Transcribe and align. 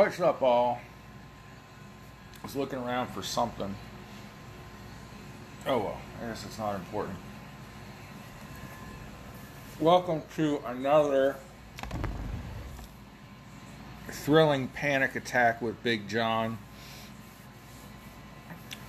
What's 0.00 0.18
up, 0.18 0.40
all? 0.40 0.80
I 2.40 2.46
was 2.46 2.56
looking 2.56 2.78
around 2.78 3.08
for 3.08 3.22
something. 3.22 3.74
Oh 5.66 5.76
well, 5.76 5.98
I 6.22 6.28
guess 6.28 6.42
it's 6.46 6.58
not 6.58 6.74
important. 6.74 7.18
Welcome 9.78 10.22
to 10.36 10.62
another 10.64 11.36
thrilling 14.08 14.68
panic 14.68 15.16
attack 15.16 15.60
with 15.60 15.82
Big 15.82 16.08
John. 16.08 16.56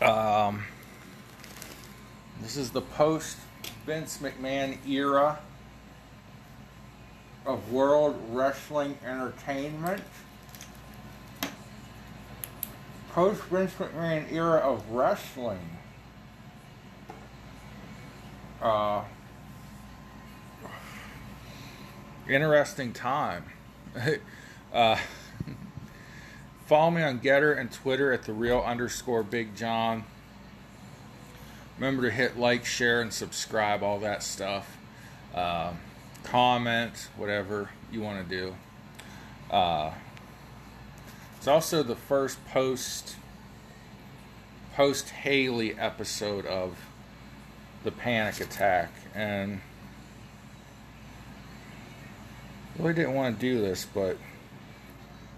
Um, 0.01 0.63
this 2.41 2.55
is 2.55 2.71
the 2.71 2.81
post 2.81 3.35
Vince 3.85 4.19
McMahon 4.19 4.77
era 4.87 5.39
of 7.45 7.69
World 7.69 8.15
Wrestling 8.29 8.97
Entertainment. 9.05 10.03
Post 13.13 13.43
Vince 13.43 13.73
McMahon 13.73 14.31
era 14.31 14.59
of 14.59 14.89
wrestling. 14.89 15.77
Uh, 18.61 19.03
interesting 22.29 22.93
time. 22.93 23.43
uh, 24.73 24.97
follow 26.65 26.89
me 26.89 27.01
on 27.01 27.19
GETTR 27.19 27.59
and 27.59 27.69
Twitter 27.69 28.13
at 28.13 28.23
the 28.23 28.31
real 28.31 28.59
underscore 28.59 29.23
Big 29.23 29.57
John. 29.57 30.05
Remember 31.77 32.03
to 32.03 32.11
hit 32.11 32.37
like, 32.37 32.63
share, 32.63 33.01
and 33.01 33.11
subscribe, 33.11 33.83
all 33.83 33.99
that 33.99 34.23
stuff. 34.23 34.77
Uh, 35.35 35.73
comment, 36.23 37.09
whatever 37.17 37.71
you 37.91 37.99
want 37.99 38.29
to 38.29 38.37
do. 38.37 38.55
Uh, 39.49 39.91
it's 41.41 41.47
also 41.47 41.81
the 41.81 41.95
first 41.95 42.37
post 42.45 43.15
post 44.75 45.09
Haley 45.09 45.73
episode 45.73 46.45
of 46.45 46.77
the 47.83 47.89
panic 47.89 48.39
attack, 48.39 48.91
and 49.15 49.59
really 52.77 52.93
didn't 52.93 53.15
want 53.15 53.39
to 53.39 53.41
do 53.41 53.59
this, 53.59 53.87
but 53.91 54.17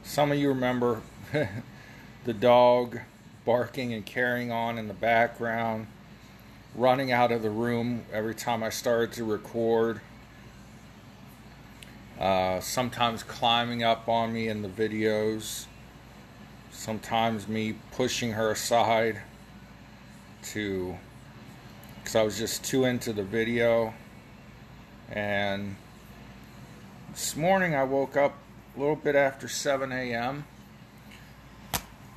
some 0.03 0.29
of 0.29 0.37
you 0.37 0.49
remember 0.49 1.03
the 2.25 2.33
dog 2.33 2.99
barking 3.45 3.93
and 3.93 4.05
carrying 4.05 4.51
on 4.51 4.77
in 4.77 4.89
the 4.89 4.93
background, 4.93 5.87
running 6.75 7.13
out 7.13 7.31
of 7.31 7.41
the 7.43 7.49
room 7.49 8.03
every 8.11 8.35
time 8.35 8.61
I 8.61 8.71
started 8.71 9.13
to 9.13 9.23
record. 9.23 10.01
Uh, 12.19 12.59
sometimes 12.59 13.23
climbing 13.23 13.83
up 13.83 14.09
on 14.09 14.33
me 14.33 14.49
in 14.49 14.63
the 14.63 14.67
videos, 14.67 15.67
sometimes 16.73 17.47
me 17.47 17.75
pushing 17.91 18.33
her 18.33 18.51
aside 18.51 19.21
to 20.41 20.97
because 21.97 22.15
I 22.15 22.23
was 22.23 22.37
just 22.37 22.65
too 22.65 22.83
into 22.83 23.13
the 23.13 23.23
video. 23.23 23.93
And 25.09 25.77
this 27.11 27.37
morning 27.37 27.75
I 27.75 27.85
woke 27.85 28.17
up 28.17 28.35
a 28.75 28.79
little 28.79 28.97
bit 28.97 29.15
after 29.15 29.47
7 29.47 29.91
a.m., 29.91 30.45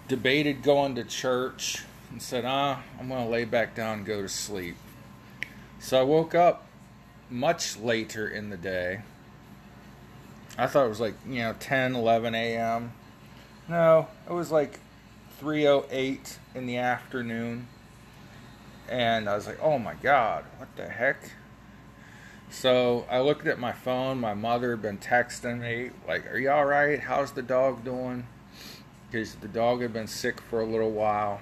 debated 0.09 0.63
going 0.65 0.97
to 0.97 1.05
church, 1.05 1.85
and 2.11 2.21
said, 2.21 2.45
ah, 2.45 2.83
I'm 2.99 3.09
going 3.09 3.25
to 3.25 3.31
lay 3.31 3.45
back 3.45 3.77
down 3.77 3.99
and 3.99 4.07
go 4.07 4.23
to 4.23 4.29
sleep. 4.29 4.77
So 5.79 6.01
I 6.01 6.03
woke 6.03 6.35
up 6.35 6.67
much 7.31 7.77
later 7.77 8.27
in 8.27 8.51
the 8.51 8.57
day 8.57 9.03
I 10.59 10.67
thought 10.67 10.87
it 10.87 10.89
was 10.89 11.01
like, 11.01 11.15
you 11.29 11.41
know, 11.41 11.55
10, 11.59 11.95
11 11.95 12.35
a.m. 12.35 12.93
No, 13.69 14.09
it 14.29 14.33
was 14.33 14.53
like 14.53 14.79
3:08 15.41 16.39
in 16.55 16.67
the 16.67 16.77
afternoon. 16.77 17.69
And 18.89 19.29
I 19.29 19.35
was 19.35 19.47
like, 19.47 19.59
"Oh 19.61 19.79
my 19.79 19.95
god, 19.95 20.45
what 20.59 20.69
the 20.77 20.89
heck?" 20.89 21.19
So, 22.49 23.07
I 23.11 23.21
looked 23.21 23.47
at 23.49 23.59
my 23.59 23.73
phone. 23.73 24.21
My 24.21 24.35
mother 24.35 24.71
had 24.71 24.83
been 24.83 24.99
texting 24.99 25.61
me 25.61 25.91
like, 26.07 26.31
"Are 26.33 26.39
you 26.39 26.51
all 26.51 26.65
right? 26.65 27.01
How's 27.01 27.33
the 27.33 27.43
dog 27.43 27.85
doing?" 27.85 28.27
Because 29.11 29.35
the 29.37 29.49
dog 29.49 29.83
had 29.83 29.93
been 29.93 30.07
sick 30.07 30.41
for 30.41 30.61
a 30.61 30.67
little 30.67 30.93
while. 30.93 31.41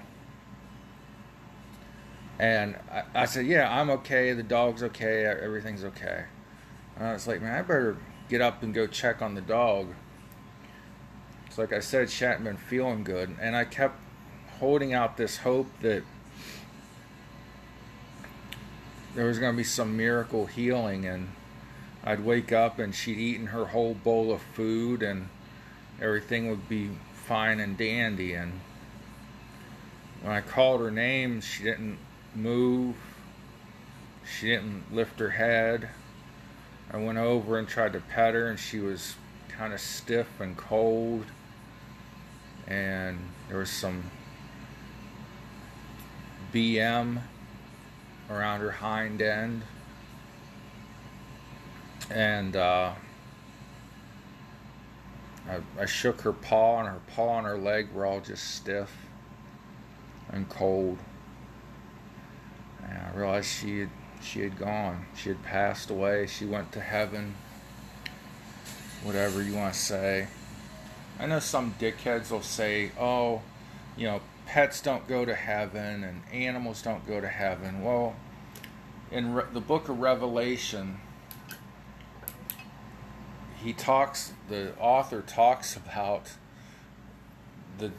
And 2.39 2.75
I, 2.91 3.03
I 3.13 3.25
said, 3.25 3.45
"Yeah, 3.45 3.71
I'm 3.71 3.89
okay. 3.91 4.33
The 4.33 4.43
dog's 4.43 4.81
okay. 4.83 5.25
Everything's 5.25 5.83
okay." 5.83 6.25
And 6.97 7.07
I 7.07 7.13
was 7.13 7.27
like, 7.27 7.41
"Man, 7.41 7.53
I 7.57 7.61
better 7.61 7.97
get 8.29 8.41
up 8.41 8.63
and 8.63 8.73
go 8.73 8.87
check 8.87 9.21
on 9.21 9.35
the 9.35 9.41
dog. 9.41 9.89
So, 11.55 11.61
like 11.61 11.71
I 11.71 11.79
said, 11.79 12.09
been 12.43 12.57
feeling 12.57 13.05
good, 13.05 13.33
and 13.39 13.55
I 13.55 13.63
kept 13.63 13.97
holding 14.59 14.91
out 14.91 15.15
this 15.15 15.37
hope 15.37 15.67
that 15.79 16.03
there 19.15 19.27
was 19.27 19.39
going 19.39 19.53
to 19.53 19.57
be 19.57 19.63
some 19.63 19.95
miracle 19.95 20.47
healing, 20.47 21.05
and 21.05 21.29
I'd 22.03 22.25
wake 22.25 22.51
up 22.51 22.77
and 22.77 22.93
she'd 22.93 23.17
eaten 23.17 23.47
her 23.47 23.67
whole 23.67 23.93
bowl 23.93 24.33
of 24.33 24.41
food, 24.41 25.01
and 25.01 25.29
everything 26.01 26.49
would 26.49 26.67
be 26.67 26.89
fine 27.13 27.61
and 27.61 27.77
dandy. 27.77 28.33
And 28.33 28.59
when 30.23 30.33
I 30.33 30.41
called 30.41 30.81
her 30.81 30.91
name, 30.91 31.39
she 31.39 31.63
didn't 31.63 31.99
move, 32.35 32.97
she 34.29 34.47
didn't 34.47 34.93
lift 34.93 35.21
her 35.21 35.29
head. 35.29 35.87
I 36.91 36.97
went 36.97 37.17
over 37.17 37.57
and 37.57 37.65
tried 37.65 37.93
to 37.93 38.01
pet 38.01 38.33
her, 38.33 38.49
and 38.49 38.59
she 38.59 38.81
was 38.81 39.15
kind 39.47 39.71
of 39.71 39.79
stiff 39.79 40.41
and 40.41 40.57
cold. 40.57 41.23
And 42.67 43.19
there 43.47 43.59
was 43.59 43.69
some 43.69 44.03
BM 46.53 47.21
around 48.29 48.61
her 48.61 48.71
hind 48.71 49.21
end. 49.21 49.61
And 52.09 52.55
uh, 52.55 52.93
I, 55.49 55.59
I 55.79 55.85
shook 55.85 56.21
her 56.21 56.33
paw, 56.33 56.79
and 56.79 56.87
her 56.87 57.01
paw 57.15 57.37
and 57.37 57.47
her 57.47 57.57
leg 57.57 57.91
were 57.93 58.05
all 58.05 58.19
just 58.19 58.55
stiff 58.55 58.91
and 60.29 60.47
cold. 60.49 60.97
And 62.83 62.97
I 62.97 63.17
realized 63.17 63.47
she 63.47 63.79
had 63.79 63.89
she 64.21 64.41
had 64.41 64.57
gone. 64.57 65.05
She 65.15 65.29
had 65.29 65.43
passed 65.43 65.89
away. 65.89 66.25
She 66.27 66.45
went 66.45 66.71
to 66.71 66.81
heaven. 66.81 67.35
Whatever 69.03 69.43
you 69.43 69.53
want 69.53 69.73
to 69.73 69.79
say. 69.79 70.27
I 71.19 71.27
know 71.27 71.39
some 71.39 71.75
dickheads 71.79 72.31
will 72.31 72.41
say, 72.41 72.91
oh, 72.99 73.41
you 73.95 74.05
know, 74.05 74.21
pets 74.45 74.81
don't 74.81 75.07
go 75.07 75.25
to 75.25 75.33
heaven 75.33 76.03
and 76.03 76.21
animals 76.31 76.81
don't 76.81 77.07
go 77.07 77.21
to 77.21 77.27
heaven. 77.27 77.83
Well, 77.83 78.15
in 79.11 79.33
Re- 79.33 79.45
the 79.53 79.61
book 79.61 79.87
of 79.87 79.99
Revelation, 79.99 80.99
he 83.63 83.71
talks, 83.73 84.33
the 84.49 84.73
author 84.77 85.21
talks 85.21 85.75
about 85.75 86.31
the 87.77 87.91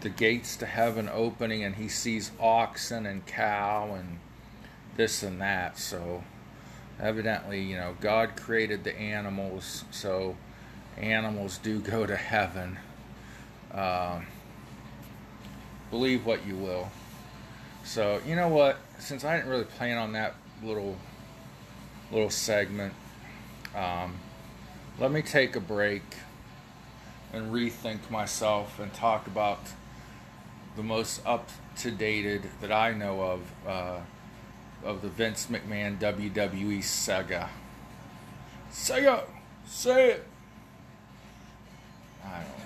the 0.00 0.08
gates 0.08 0.56
to 0.56 0.66
heaven 0.66 1.10
opening 1.12 1.62
and 1.62 1.74
he 1.74 1.88
sees 1.88 2.30
oxen 2.40 3.04
and 3.04 3.26
cow 3.26 3.94
and 3.94 4.18
this 4.96 5.22
and 5.22 5.40
that. 5.40 5.78
So 5.78 6.24
evidently, 6.98 7.62
you 7.62 7.76
know, 7.76 7.96
God 8.00 8.36
created 8.36 8.84
the 8.84 8.96
animals, 8.96 9.84
so 9.90 10.36
animals 10.96 11.58
do 11.58 11.80
go 11.80 12.06
to 12.06 12.16
heaven. 12.16 12.78
Uh, 13.72 14.20
believe 15.90 16.26
what 16.26 16.46
you 16.46 16.56
will. 16.56 16.90
So 17.84 18.20
you 18.26 18.36
know 18.36 18.48
what? 18.48 18.78
Since 18.98 19.24
I 19.24 19.36
didn't 19.36 19.50
really 19.50 19.64
plan 19.64 19.98
on 19.98 20.12
that 20.12 20.34
little 20.62 20.96
little 22.10 22.30
segment, 22.30 22.94
um, 23.74 24.14
let 24.98 25.10
me 25.10 25.22
take 25.22 25.56
a 25.56 25.60
break 25.60 26.02
and 27.32 27.52
rethink 27.52 28.10
myself 28.10 28.78
and 28.78 28.92
talk 28.92 29.26
about 29.26 29.60
the 30.76 30.82
most 30.82 31.20
up 31.24 31.48
to 31.78 31.90
dated 31.90 32.42
that 32.60 32.72
I 32.72 32.92
know 32.92 33.22
of. 33.22 33.52
Uh, 33.66 34.00
of 34.84 35.02
the 35.02 35.08
Vince 35.08 35.48
McMahon 35.50 35.98
WWE 35.98 36.82
saga. 36.82 37.50
Sega, 38.72 39.24
say 39.66 40.12
it. 40.12 40.26
I 42.24 42.42
don't. 42.42 42.60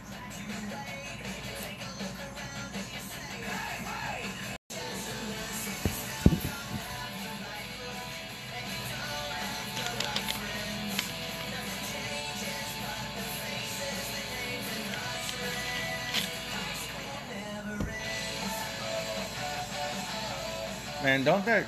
Man, 21.02 21.24
don't 21.24 21.44
that 21.44 21.66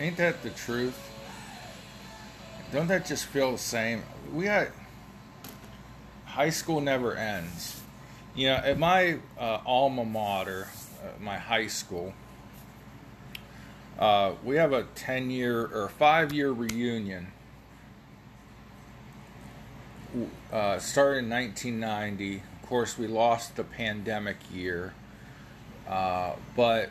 Ain't 0.00 0.16
that 0.16 0.42
the 0.42 0.50
truth? 0.50 0.98
Don't 2.72 2.88
that 2.88 3.06
just 3.06 3.26
feel 3.26 3.52
the 3.52 3.58
same? 3.58 4.02
We 4.32 4.44
got 4.46 4.68
high 6.32 6.50
school 6.50 6.80
never 6.80 7.14
ends. 7.14 7.82
You 8.34 8.48
know, 8.48 8.54
at 8.54 8.78
my 8.78 9.18
uh, 9.38 9.58
alma 9.66 10.04
mater, 10.04 10.68
uh, 11.02 11.22
my 11.22 11.36
high 11.36 11.66
school, 11.66 12.14
uh, 13.98 14.32
we 14.42 14.56
have 14.56 14.72
a 14.72 14.84
10 14.94 15.30
year 15.30 15.66
or 15.66 15.88
5 15.90 16.32
year 16.32 16.50
reunion. 16.50 17.28
Uh, 20.50 20.78
started 20.78 21.24
in 21.24 21.30
1990. 21.30 22.36
Of 22.36 22.68
course, 22.68 22.98
we 22.98 23.06
lost 23.06 23.56
the 23.56 23.64
pandemic 23.64 24.36
year. 24.52 24.94
Uh, 25.86 26.32
but 26.56 26.90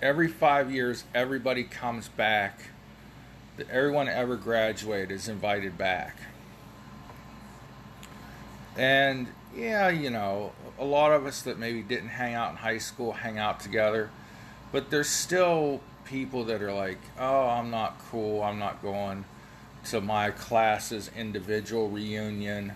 every 0.00 0.28
five 0.28 0.72
years, 0.72 1.04
everybody 1.14 1.62
comes 1.64 2.08
back. 2.08 2.60
Everyone 3.70 4.08
ever 4.08 4.36
graduated 4.36 5.12
is 5.12 5.28
invited 5.28 5.78
back. 5.78 6.16
And 8.76 9.28
yeah, 9.54 9.90
you 9.90 10.10
know, 10.10 10.52
a 10.78 10.84
lot 10.84 11.12
of 11.12 11.26
us 11.26 11.42
that 11.42 11.58
maybe 11.58 11.82
didn't 11.82 12.08
hang 12.08 12.34
out 12.34 12.50
in 12.50 12.56
high 12.56 12.78
school 12.78 13.12
hang 13.12 13.38
out 13.38 13.60
together, 13.60 14.10
but 14.70 14.90
there's 14.90 15.08
still 15.08 15.80
people 16.04 16.44
that 16.44 16.62
are 16.62 16.72
like, 16.72 16.98
oh, 17.18 17.48
I'm 17.48 17.70
not 17.70 18.00
cool, 18.10 18.42
I'm 18.42 18.58
not 18.58 18.82
going 18.82 19.24
to 19.86 20.00
my 20.00 20.30
class's 20.30 21.10
individual 21.16 21.88
reunion, 21.88 22.72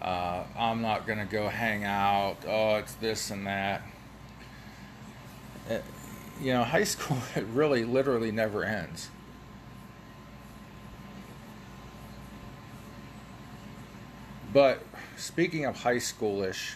uh, 0.00 0.44
I'm 0.56 0.80
not 0.82 1.06
going 1.06 1.18
to 1.18 1.24
go 1.24 1.48
hang 1.48 1.84
out, 1.84 2.36
oh, 2.46 2.76
it's 2.76 2.94
this 2.94 3.30
and 3.30 3.46
that. 3.46 3.82
Uh, 5.70 5.78
you 6.40 6.52
know, 6.52 6.64
high 6.64 6.84
school 6.84 7.18
it 7.36 7.44
really 7.52 7.84
literally 7.84 8.30
never 8.30 8.64
ends. 8.64 9.08
But 14.52 14.84
speaking 15.16 15.64
of 15.64 15.76
high 15.76 15.98
schoolish, 15.98 16.74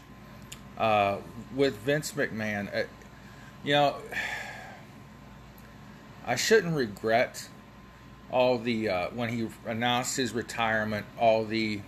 uh, 0.79 1.19
with 1.55 1.77
Vince 1.79 2.13
McMahon, 2.13 2.75
uh, 2.75 2.85
you 3.65 3.73
know, 3.73 3.97
I 6.27 6.37
shouldn't 6.37 6.77
regret 6.77 7.49
all 8.31 8.59
the 8.59 8.89
uh, 8.89 9.09
when 9.11 9.29
he 9.31 9.49
announced 9.67 10.17
his 10.17 10.33
retirement, 10.33 11.07
all 11.19 11.45
the 11.45 11.81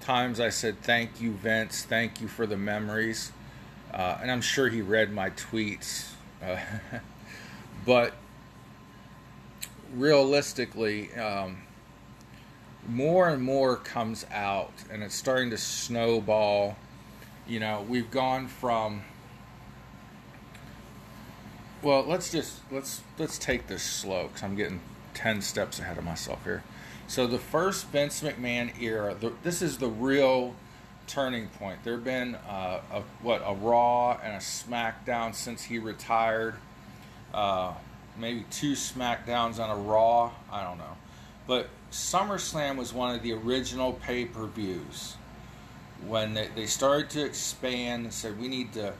times 0.00 0.38
I 0.38 0.50
said 0.50 0.80
thank 0.82 1.20
you, 1.20 1.32
Vince, 1.32 1.82
thank 1.82 2.20
you 2.20 2.28
for 2.28 2.46
the 2.46 2.56
memories, 2.56 3.32
uh, 3.92 4.18
and 4.20 4.30
I'm 4.30 4.42
sure 4.42 4.68
he 4.68 4.82
read 4.82 5.12
my 5.12 5.30
tweets, 5.30 6.10
uh, 6.42 6.58
but 7.86 8.14
realistically. 9.94 11.12
Um, 11.14 11.65
more 12.88 13.28
and 13.28 13.42
more 13.42 13.76
comes 13.76 14.26
out 14.32 14.72
and 14.90 15.02
it's 15.02 15.14
starting 15.14 15.50
to 15.50 15.58
snowball. 15.58 16.76
You 17.46 17.60
know, 17.60 17.84
we've 17.88 18.10
gone 18.10 18.48
from 18.48 19.02
well, 21.82 22.04
let's 22.06 22.30
just 22.32 22.60
let's 22.70 23.02
let's 23.18 23.38
take 23.38 23.66
this 23.66 23.82
slow 23.82 24.28
cuz 24.28 24.42
I'm 24.42 24.56
getting 24.56 24.80
10 25.14 25.42
steps 25.42 25.78
ahead 25.78 25.98
of 25.98 26.04
myself 26.04 26.44
here. 26.44 26.62
So 27.08 27.26
the 27.26 27.38
first 27.38 27.86
Vince 27.86 28.22
McMahon 28.22 28.80
era, 28.80 29.14
the, 29.14 29.32
this 29.42 29.62
is 29.62 29.78
the 29.78 29.88
real 29.88 30.54
turning 31.06 31.48
point. 31.48 31.78
There've 31.84 32.02
been 32.02 32.34
uh, 32.34 32.80
a 32.92 33.02
what 33.22 33.42
a 33.44 33.54
Raw 33.54 34.18
and 34.22 34.34
a 34.34 34.38
SmackDown 34.38 35.34
since 35.34 35.62
he 35.64 35.78
retired. 35.78 36.56
Uh, 37.32 37.74
maybe 38.18 38.44
two 38.50 38.72
SmackDowns 38.72 39.58
on 39.60 39.70
a 39.70 39.76
Raw. 39.76 40.32
I 40.50 40.64
don't 40.64 40.78
know, 40.78 40.95
but 41.46 41.68
SummerSlam 41.90 42.76
was 42.76 42.92
one 42.92 43.14
of 43.14 43.22
the 43.22 43.32
original 43.32 43.92
pay 43.92 44.24
per 44.24 44.46
views. 44.46 45.16
When 46.06 46.34
they, 46.34 46.48
they 46.54 46.66
started 46.66 47.08
to 47.10 47.24
expand 47.24 48.04
and 48.04 48.12
said, 48.12 48.38
we 48.38 48.48
need 48.48 48.72
to, 48.74 48.92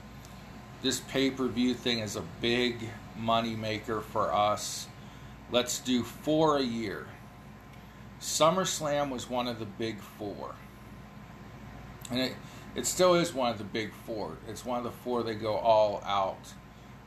this 0.82 1.00
pay 1.00 1.31
per 1.31 1.48
view 1.48 1.75
thing 1.75 1.98
is 1.98 2.16
a 2.16 2.22
big 2.40 2.76
money 3.19 3.54
maker 3.54 4.00
for 4.00 4.32
us. 4.32 4.87
Let's 5.50 5.78
do 5.78 6.02
four 6.02 6.58
a 6.58 6.62
year. 6.62 7.06
SummerSlam 8.20 9.10
was 9.10 9.28
one 9.28 9.46
of 9.46 9.58
the 9.58 9.66
big 9.66 10.00
four. 10.00 10.54
And 12.10 12.20
it, 12.20 12.32
it 12.75 12.87
still 12.87 13.14
is 13.14 13.34
one 13.34 13.50
of 13.50 13.58
the 13.58 13.64
big 13.64 13.93
four. 14.06 14.37
It's 14.48 14.64
one 14.64 14.78
of 14.78 14.84
the 14.84 14.90
four 14.90 15.22
they 15.22 15.34
go 15.34 15.56
all 15.56 16.02
out 16.04 16.52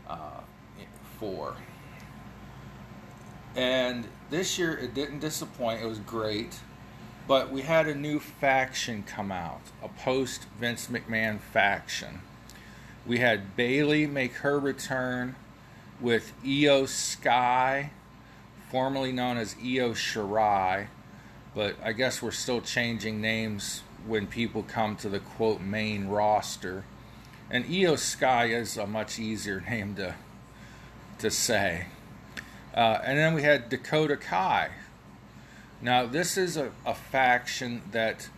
uh, 0.07 0.41
for. 1.19 1.55
And 3.55 4.07
this 4.29 4.57
year 4.57 4.77
it 4.77 4.93
didn't 4.93 5.19
disappoint. 5.19 5.81
It 5.81 5.87
was 5.87 5.99
great. 5.99 6.59
But 7.27 7.51
we 7.51 7.61
had 7.61 7.87
a 7.87 7.93
new 7.93 8.19
faction 8.19 9.03
come 9.03 9.31
out, 9.31 9.61
a 9.83 9.87
post 9.87 10.45
Vince 10.59 10.87
McMahon 10.87 11.39
faction. 11.39 12.21
We 13.05 13.19
had 13.19 13.55
Bayley 13.55 14.07
make 14.07 14.33
her 14.37 14.59
return 14.59 15.35
with 16.01 16.33
Iyo 16.43 16.87
Sky, 16.87 17.91
formerly 18.71 19.11
known 19.11 19.37
as 19.37 19.55
Io 19.59 19.93
Shirai, 19.93 20.87
but 21.53 21.75
I 21.83 21.91
guess 21.91 22.21
we're 22.21 22.31
still 22.31 22.61
changing 22.61 23.21
names 23.21 23.83
when 24.07 24.27
people 24.27 24.63
come 24.63 24.95
to 24.97 25.09
the 25.09 25.19
quote 25.19 25.61
main 25.61 26.07
roster. 26.07 26.83
And 27.51 27.65
Iyo 27.65 27.97
Sky 27.97 28.45
is 28.45 28.77
a 28.77 28.87
much 28.87 29.19
easier 29.19 29.61
name 29.69 29.95
to 29.95 30.15
to 31.19 31.29
say. 31.29 31.85
Uh, 32.73 32.99
and 33.03 33.17
then 33.17 33.33
we 33.33 33.43
had 33.43 33.69
Dakota 33.69 34.15
Kai. 34.15 34.69
Now, 35.81 36.05
this 36.05 36.37
is 36.37 36.57
a, 36.57 36.71
a 36.85 36.93
faction 36.93 37.81
that 37.91 38.29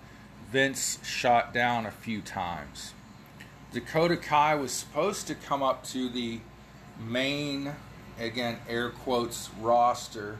Vince 0.52 1.00
shot 1.04 1.54
down 1.54 1.86
a 1.86 1.92
few 1.92 2.22
times. 2.22 2.94
Dakota 3.74 4.18
Kai 4.18 4.56
was 4.56 4.72
supposed 4.72 5.28
to 5.28 5.36
come 5.36 5.64
up 5.64 5.84
to 5.86 6.10
the 6.10 6.40
main, 7.00 7.74
again, 8.20 8.58
air 8.68 8.90
quotes, 8.90 9.50
roster. 9.60 10.40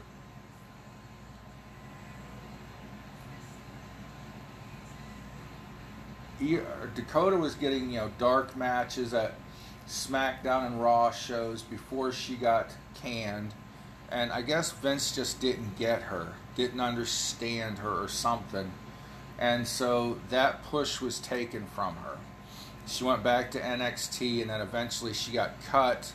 Dakota 6.94 7.36
was 7.36 7.54
getting, 7.54 7.90
you 7.90 7.98
know, 7.98 8.10
dark 8.18 8.56
matches 8.56 9.14
at 9.14 9.34
SmackDown 9.88 10.66
and 10.66 10.82
Raw 10.82 11.10
shows 11.10 11.62
before 11.62 12.12
she 12.12 12.34
got 12.34 12.70
canned 12.94 13.54
and 14.12 14.30
I 14.30 14.42
guess 14.42 14.70
Vince 14.70 15.14
just 15.14 15.40
didn't 15.40 15.78
get 15.78 16.02
her, 16.02 16.34
didn't 16.54 16.80
understand 16.80 17.78
her 17.78 18.02
or 18.02 18.08
something. 18.08 18.70
And 19.38 19.66
so 19.66 20.18
that 20.28 20.62
push 20.64 21.00
was 21.00 21.18
taken 21.18 21.66
from 21.74 21.96
her. 21.96 22.18
She 22.86 23.04
went 23.04 23.22
back 23.22 23.50
to 23.52 23.60
NXT 23.60 24.42
and 24.42 24.50
then 24.50 24.60
eventually 24.60 25.14
she 25.14 25.32
got 25.32 25.62
cut 25.64 26.12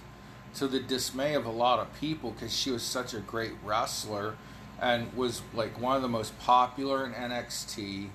to 0.56 0.68
the 0.68 0.80
dismay 0.80 1.34
of 1.34 1.46
a 1.46 1.52
lot 1.52 1.80
of 1.80 1.94
people 2.00 2.32
because 2.32 2.56
she 2.56 2.72
was 2.72 2.84
such 2.84 3.14
a 3.14 3.20
great 3.20 3.54
wrestler 3.64 4.36
and 4.80 5.12
was 5.14 5.42
like 5.54 5.80
one 5.82 5.96
of 5.96 6.02
the 6.02 6.08
most 6.08 6.38
popular 6.40 7.06
in 7.06 7.14
NXT. 7.14 8.10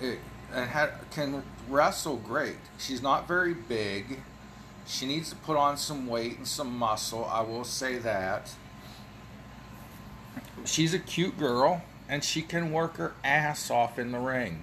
It, 0.00 0.18
and 0.52 0.68
had, 0.70 0.90
can 1.10 1.42
wrestle 1.68 2.16
great. 2.16 2.58
She's 2.78 3.02
not 3.02 3.26
very 3.26 3.54
big 3.54 4.20
she 4.86 5.06
needs 5.06 5.30
to 5.30 5.36
put 5.36 5.56
on 5.56 5.76
some 5.76 6.06
weight 6.06 6.38
and 6.38 6.46
some 6.46 6.76
muscle, 6.76 7.24
I 7.24 7.40
will 7.40 7.64
say 7.64 7.98
that. 7.98 8.54
She's 10.64 10.94
a 10.94 10.98
cute 10.98 11.38
girl 11.38 11.82
and 12.08 12.22
she 12.22 12.42
can 12.42 12.72
work 12.72 12.96
her 12.96 13.12
ass 13.24 13.70
off 13.70 13.98
in 13.98 14.12
the 14.12 14.18
ring. 14.18 14.62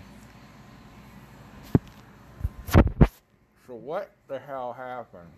So, 3.67 3.75
what 3.75 4.11
the 4.27 4.39
hell 4.39 4.73
happened? 4.73 5.29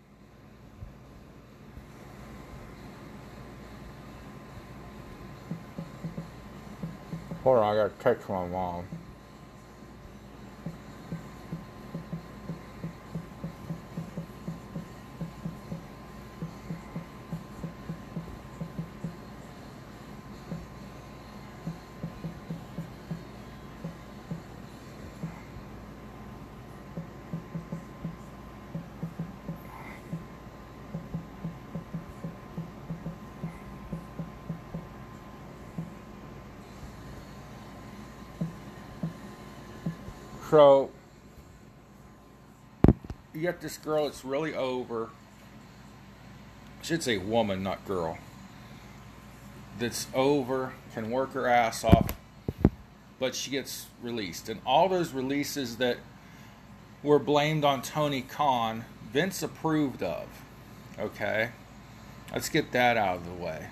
Hold 7.42 7.58
on, 7.58 7.64
I 7.64 7.76
gotta 7.76 7.94
text 8.00 8.28
my 8.28 8.46
mom. 8.46 8.84
So 40.50 40.90
you 43.34 43.42
got 43.42 43.60
this 43.60 43.76
girl 43.78 44.04
that's 44.04 44.24
really 44.24 44.54
over. 44.54 45.10
I 46.80 46.84
should 46.84 47.02
say 47.02 47.16
woman, 47.18 47.64
not 47.64 47.84
girl. 47.84 48.18
That's 49.78 50.06
over, 50.14 50.72
can 50.94 51.10
work 51.10 51.32
her 51.32 51.48
ass 51.48 51.84
off. 51.84 52.12
but 53.18 53.34
she 53.34 53.50
gets 53.50 53.86
released. 54.02 54.48
And 54.48 54.60
all 54.66 54.88
those 54.88 55.12
releases 55.12 55.76
that 55.76 55.98
were 57.02 57.18
blamed 57.18 57.64
on 57.64 57.82
Tony 57.82 58.22
Khan, 58.22 58.84
Vince 59.12 59.42
approved 59.42 60.02
of. 60.02 60.26
Okay? 60.98 61.50
Let's 62.32 62.48
get 62.48 62.72
that 62.72 62.96
out 62.96 63.16
of 63.16 63.26
the 63.26 63.44
way. 63.44 63.68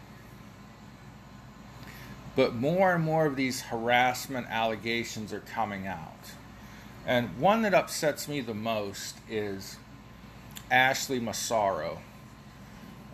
But 2.37 2.55
more 2.55 2.95
and 2.95 3.05
more 3.05 3.27
of 3.27 3.37
these 3.37 3.63
harassment 3.63 4.49
allegations 4.49 5.33
are 5.33 5.41
coming 5.41 5.87
out. 5.87 6.33
And 7.07 7.39
one 7.39 7.63
that 7.63 7.75
upsets 7.75 8.29
me 8.29 8.41
the 8.41 8.55
most 8.55 9.17
is 9.29 9.77
Ashley 10.71 11.21
Massaro. 11.21 11.99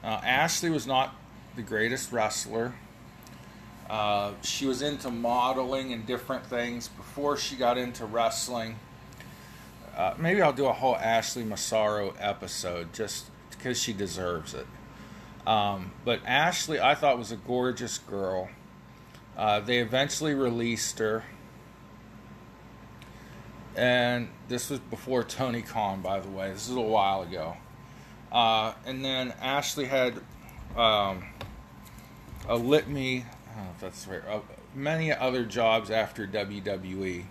Uh, 0.02 0.20
Ashley 0.24 0.70
was 0.70 0.86
not 0.86 1.14
the 1.56 1.62
greatest 1.62 2.12
wrestler. 2.12 2.74
Uh, 3.88 4.32
she 4.42 4.66
was 4.66 4.82
into 4.82 5.10
modeling 5.10 5.92
and 5.92 6.06
different 6.06 6.46
things 6.46 6.86
before 6.88 7.36
she 7.36 7.56
got 7.56 7.76
into 7.76 8.06
wrestling. 8.06 8.76
Uh, 9.96 10.14
maybe 10.16 10.40
I'll 10.40 10.52
do 10.52 10.66
a 10.66 10.72
whole 10.72 10.96
Ashley 10.96 11.42
Massaro 11.42 12.14
episode 12.20 12.92
just 12.92 13.26
because 13.50 13.80
she 13.80 13.92
deserves 13.92 14.54
it. 14.54 14.66
Um, 15.46 15.90
but 16.04 16.20
Ashley, 16.24 16.80
I 16.80 16.94
thought 16.94 17.18
was 17.18 17.32
a 17.32 17.36
gorgeous 17.36 17.98
girl. 17.98 18.48
Uh, 19.36 19.58
they 19.58 19.78
eventually 19.78 20.34
released 20.34 21.00
her. 21.00 21.24
And 23.76 24.28
this 24.48 24.70
was 24.70 24.80
before 24.80 25.22
Tony 25.24 25.62
Khan, 25.62 26.00
by 26.00 26.20
the 26.20 26.28
way. 26.28 26.50
This 26.52 26.68
is 26.68 26.76
a 26.76 26.80
while 26.80 27.22
ago. 27.22 27.56
Uh, 28.32 28.74
and 28.86 29.04
then 29.04 29.32
Ashley 29.40 29.86
had 29.86 30.14
um, 30.76 31.24
a 32.48 32.56
litany, 32.56 33.24
if 33.74 33.80
that's 33.80 34.06
right, 34.06 34.22
uh, 34.28 34.40
many 34.74 35.12
other 35.12 35.44
jobs 35.44 35.90
after 35.90 36.26
WWE. 36.26 37.24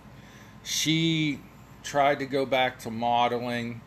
She 0.62 1.40
tried 1.82 2.18
to 2.18 2.26
go 2.26 2.44
back 2.44 2.78
to 2.80 2.90
modeling. 2.90 3.80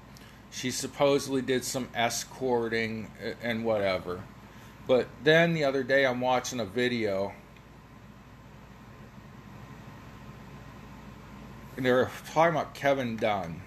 She 0.52 0.72
supposedly 0.72 1.42
did 1.42 1.64
some 1.64 1.90
escorting 1.96 3.12
and 3.42 3.66
whatever. 3.66 4.24
But 4.88 5.08
then 5.24 5.54
the 5.54 5.64
other 5.64 5.84
day, 5.84 6.06
I'm 6.06 6.22
watching 6.22 6.60
a 6.60 6.66
video. 6.66 7.34
And 11.84 11.90
they 11.90 11.92
were 11.92 12.10
talking 12.32 12.56
about 12.56 12.74
Kevin 12.74 13.18
Dunn. 13.18 13.62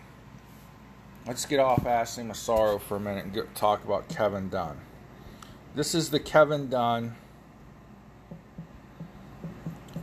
Let's 1.26 1.44
get 1.44 1.60
off 1.60 1.84
Ashley 1.84 2.24
Massaro 2.24 2.78
for 2.78 2.96
a 2.96 2.98
minute 2.98 3.26
and 3.26 3.34
get, 3.34 3.54
talk 3.54 3.84
about 3.84 4.08
Kevin 4.08 4.48
Dunn. 4.48 4.78
This 5.74 5.94
is 5.94 6.08
the 6.08 6.18
Kevin 6.18 6.70
Dunn 6.70 7.14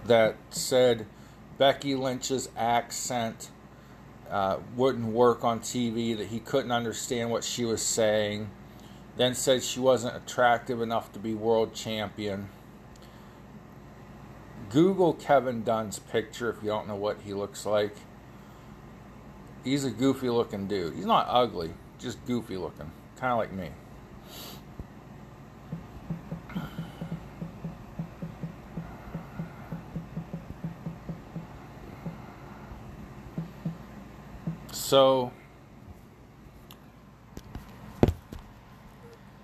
that 0.05 0.35
said 0.51 1.07
Becky 1.57 1.95
Lynch's 1.95 2.49
accent 2.55 3.49
uh, 4.29 4.59
wouldn't 4.75 5.07
work 5.07 5.43
on 5.43 5.59
TV, 5.59 6.15
that 6.15 6.27
he 6.27 6.39
couldn't 6.39 6.71
understand 6.71 7.31
what 7.31 7.43
she 7.43 7.65
was 7.65 7.81
saying, 7.81 8.47
then 9.17 9.33
said 9.33 9.63
she 9.63 9.79
wasn't 9.79 10.15
attractive 10.15 10.83
enough 10.83 11.11
to 11.13 11.19
be 11.19 11.33
world 11.33 11.73
champion. 11.73 12.49
Google 14.73 15.13
Kevin 15.13 15.61
Dunn's 15.61 15.99
picture 15.99 16.49
if 16.49 16.63
you 16.63 16.69
don't 16.69 16.87
know 16.87 16.95
what 16.95 17.17
he 17.23 17.31
looks 17.31 17.63
like. 17.63 17.95
He's 19.63 19.85
a 19.85 19.91
goofy 19.91 20.31
looking 20.31 20.65
dude. 20.65 20.95
He's 20.95 21.05
not 21.05 21.27
ugly, 21.29 21.75
just 21.99 22.25
goofy 22.25 22.57
looking, 22.57 22.89
kind 23.15 23.33
of 23.33 23.37
like 23.37 23.53
me. 23.53 23.69
So, 34.71 35.31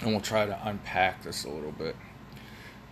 and 0.00 0.10
we'll 0.10 0.20
try 0.20 0.44
to 0.44 0.68
unpack 0.68 1.22
this 1.22 1.44
a 1.44 1.48
little 1.48 1.72
bit. 1.72 1.96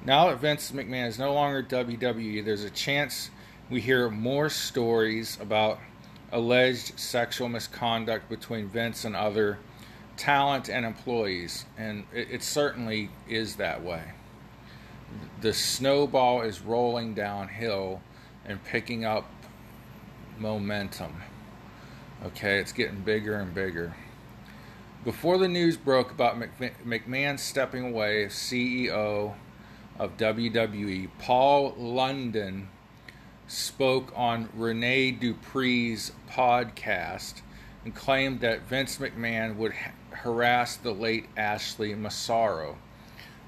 Now 0.03 0.31
that 0.31 0.41
Vince 0.41 0.73
McMahon 0.73 1.09
is 1.09 1.19
no 1.19 1.35
longer 1.35 1.63
WWE, 1.63 2.43
there's 2.43 2.65
a 2.65 2.71
chance 2.71 3.29
we 3.71 3.81
hear 3.81 4.09
more 4.09 4.49
stories 4.49 5.39
about 5.41 5.79
alleged 6.33 6.99
sexual 6.99 7.49
misconduct 7.49 8.29
between 8.29 8.69
Vince 8.69 9.05
and 9.05 9.15
other 9.15 9.59
talent 10.17 10.69
and 10.69 10.87
employees, 10.87 11.67
and 11.77 12.05
it, 12.15 12.29
it 12.31 12.43
certainly 12.43 13.11
is 13.29 13.57
that 13.57 13.83
way. 13.83 14.03
The 15.41 15.53
snowball 15.53 16.43
is 16.43 16.61
rolling 16.61 17.15
downhill 17.15 18.01
and 18.45 18.63
picking 18.65 19.05
up 19.05 19.31
momentum. 20.39 21.23
Okay, 22.25 22.59
it's 22.59 22.73
getting 22.73 23.01
bigger 23.01 23.37
and 23.37 23.55
bigger. 23.55 23.95
Before 25.05 25.39
the 25.39 25.49
news 25.49 25.77
broke 25.77 26.11
about 26.11 26.39
McMahon 26.39 27.39
stepping 27.39 27.85
away 27.85 28.25
as 28.25 28.33
CEO 28.33 29.35
of 29.99 30.17
WWE, 30.17 31.09
Paul 31.19 31.75
London 31.79 32.69
spoke 33.49 34.13
on 34.15 34.49
Rene 34.55 35.13
Dupree's 35.13 36.13
podcast 36.31 37.41
and 37.85 37.95
claimed 37.95 38.41
that 38.41 38.63
Vince 38.63 38.99
McMahon 38.99 39.57
would 39.57 39.73
ha- 39.73 39.91
harass 40.11 40.77
the 40.77 40.93
late 40.93 41.27
Ashley 41.37 41.95
Massaro. 41.95 42.79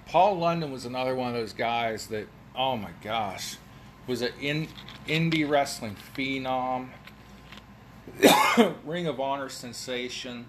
Paul 0.07 0.39
London 0.39 0.73
was 0.73 0.85
another 0.85 1.15
one 1.15 1.29
of 1.29 1.35
those 1.35 1.53
guys 1.53 2.09
that, 2.09 2.27
oh 2.57 2.77
my 2.77 2.91
gosh, 3.03 3.59
was 4.09 4.23
an 4.23 4.33
in, 4.41 4.69
indie 5.07 5.49
wrestling 5.49 5.97
phenom, 6.17 6.89
Ring 8.85 9.07
of 9.07 9.21
Honor 9.21 9.49
sensation 9.49 10.47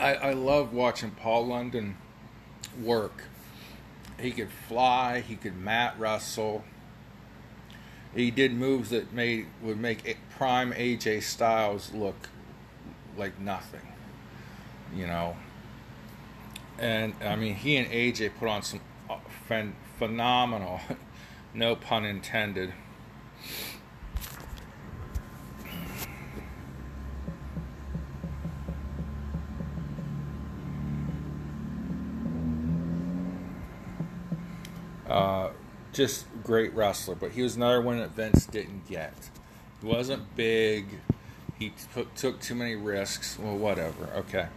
I, 0.00 0.14
I 0.14 0.32
love 0.32 0.72
watching 0.72 1.10
Paul 1.10 1.46
London 1.46 1.98
work. 2.82 3.24
He 4.20 4.30
could 4.32 4.50
fly, 4.50 5.20
he 5.20 5.36
could 5.36 5.56
mat 5.56 5.94
wrestle. 5.98 6.64
He 8.14 8.30
did 8.30 8.52
moves 8.52 8.90
that 8.90 9.12
made 9.12 9.46
would 9.62 9.78
make 9.78 10.18
prime 10.30 10.72
AJ 10.72 11.22
Styles 11.22 11.92
look 11.92 12.28
like 13.16 13.38
nothing, 13.38 13.86
you 14.94 15.06
know. 15.06 15.36
And 16.78 17.14
I 17.22 17.36
mean, 17.36 17.54
he 17.54 17.76
and 17.76 17.90
AJ 17.90 18.32
put 18.38 18.48
on 18.48 18.62
some 18.62 18.80
uh, 19.08 19.18
phenomenal, 19.98 20.80
no 21.54 21.76
pun 21.76 22.04
intended, 22.04 22.72
just 35.92 36.26
great 36.44 36.72
wrestler, 36.74 37.14
but 37.14 37.32
he 37.32 37.42
was 37.42 37.56
another 37.56 37.80
one 37.80 37.98
that 37.98 38.10
Vince 38.10 38.46
didn't 38.46 38.88
get. 38.88 39.30
He 39.80 39.86
wasn't 39.86 40.34
big. 40.36 41.00
He 41.58 41.70
t- 41.94 42.06
took 42.16 42.40
too 42.40 42.54
many 42.54 42.74
risks. 42.74 43.38
Well, 43.38 43.56
whatever. 43.56 44.08
Okay. 44.14 44.48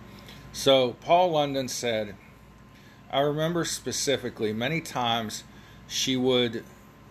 So 0.52 0.94
Paul 1.02 1.32
London 1.32 1.68
said, 1.68 2.16
I 3.12 3.22
remember 3.22 3.66
specifically 3.66 4.54
many 4.54 4.82
times 4.82 5.44
she 5.88 6.16
would 6.18 6.64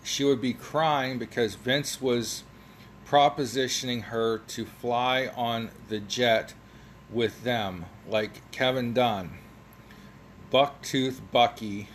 she 0.04 0.24
would 0.24 0.40
be 0.40 0.52
crying 0.52 1.18
because 1.18 1.54
Vince 1.54 2.00
was 2.00 2.42
propositioning 3.06 4.04
her 4.04 4.38
to 4.38 4.64
fly 4.64 5.30
on 5.36 5.70
the 5.88 6.00
jet 6.00 6.54
with 7.10 7.44
them, 7.44 7.84
like 8.08 8.50
Kevin 8.50 8.92
Dunn, 8.92 9.38
Bucktooth 10.50 11.20
Bucky 11.30 11.88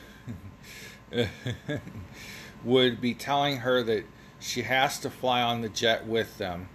would 2.64 3.02
be 3.02 3.14
telling 3.14 3.58
her 3.58 3.84
that 3.84 4.06
she 4.40 4.64
has 4.64 5.00
to 5.00 5.10
fly 5.10 5.42
on 5.42 5.62
the 5.62 5.70
jet 5.70 6.06
with 6.06 6.38
them. 6.38 6.70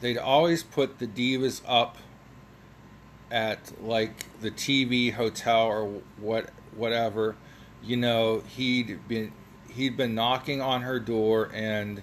They'd 0.00 0.18
always 0.18 0.62
put 0.62 0.98
the 0.98 1.06
divas 1.06 1.60
up 1.66 1.98
at 3.30 3.72
like 3.82 4.26
the 4.40 4.50
TV 4.50 5.12
hotel 5.12 5.66
or 5.66 6.00
what 6.18 6.50
whatever. 6.74 7.36
You 7.82 7.96
know, 7.96 8.40
he'd 8.40 9.06
been 9.08 9.32
he'd 9.68 9.96
been 9.96 10.14
knocking 10.14 10.60
on 10.60 10.82
her 10.82 10.98
door 10.98 11.50
and 11.54 12.02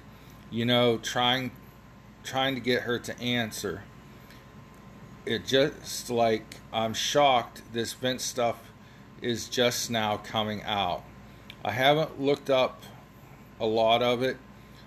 you 0.49 0.65
know 0.65 0.97
trying 0.97 1.51
trying 2.23 2.55
to 2.55 2.61
get 2.61 2.83
her 2.83 2.99
to 2.99 3.19
answer. 3.19 3.83
It 5.25 5.45
just 5.45 6.09
like 6.09 6.57
I'm 6.71 6.93
shocked 6.93 7.61
this 7.73 7.93
Vince 7.93 8.23
stuff 8.23 8.66
is 9.21 9.47
just 9.47 9.89
now 9.89 10.17
coming 10.17 10.61
out. 10.63 11.03
I 11.63 11.71
haven't 11.71 12.21
looked 12.21 12.49
up 12.49 12.83
a 13.59 13.65
lot 13.65 14.01
of 14.01 14.21
it. 14.21 14.37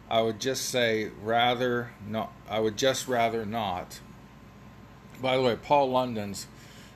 I 0.09 0.23
would 0.23 0.41
just 0.41 0.67
say 0.71 1.11
rather 1.23 1.91
not. 2.07 2.33
I 2.49 2.61
would 2.61 2.77
just 2.77 3.09
rather 3.09 3.45
not. 3.45 4.01
By 5.21 5.37
the 5.37 5.43
way, 5.43 5.57
Paul 5.57 5.91
London's 5.91 6.47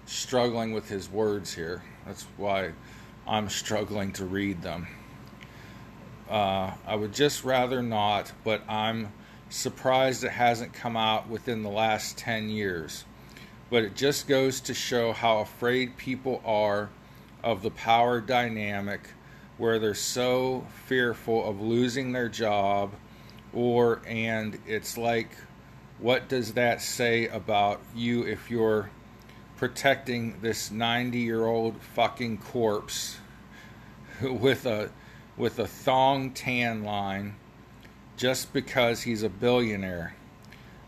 struggling 0.07 0.73
with 0.73 0.89
his 0.89 1.11
words 1.11 1.55
here. 1.55 1.83
That's 2.07 2.23
why 2.37 2.73
I'm 3.27 3.49
struggling 3.49 4.13
to 4.13 4.25
read 4.25 4.63
them. 4.63 4.87
Uh, 6.29 6.73
I 6.87 6.97
would 6.97 7.13
just 7.13 7.45
rather 7.45 7.83
not, 7.83 8.33
but 8.45 8.63
I'm 8.69 9.13
surprised 9.49 10.25
it 10.25 10.33
hasn't 10.33 10.73
come 10.73 10.97
out 10.97 11.29
within 11.29 11.63
the 11.63 11.71
last 11.71 12.19
10 12.19 12.49
years. 12.49 13.05
But 13.71 13.85
it 13.85 13.95
just 13.95 14.27
goes 14.27 14.61
to 14.63 14.75
show 14.75 15.13
how 15.13 15.39
afraid 15.39 15.97
people 15.97 16.43
are 16.45 16.91
of 17.45 17.63
the 17.63 17.71
power 17.71 18.23
dynamic 18.23 19.11
where 19.59 19.79
they're 19.79 19.95
so 19.95 20.67
fearful 20.87 21.47
of 21.49 21.61
losing 21.61 22.11
their 22.11 22.29
job 22.29 22.93
or 23.53 24.03
and 24.07 24.59
it's 24.67 24.97
like 24.97 25.31
what 25.99 26.29
does 26.29 26.55
that 26.55 26.81
say 26.81 27.29
about 27.29 27.81
you 27.95 28.23
if 28.23 28.51
you're 28.51 28.91
protecting 29.57 30.41
this 30.41 30.71
90 30.71 31.19
year 31.19 31.45
old 31.45 31.81
fucking 31.95 32.39
corpse 32.39 33.19
with 34.23 34.65
a 34.67 34.91
with 35.37 35.59
a 35.59 35.67
thong 35.67 36.31
tan 36.31 36.83
line 36.83 37.37
just 38.17 38.53
because 38.53 39.03
he's 39.03 39.23
a 39.23 39.29
billionaire? 39.29 40.15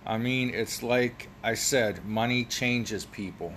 I 0.07 0.19
mean 0.19 0.51
it's 0.51 0.83
like 0.83 1.29
i 1.43 1.55
said 1.55 2.05
money 2.07 2.45
changes 2.45 3.05
people 3.05 3.53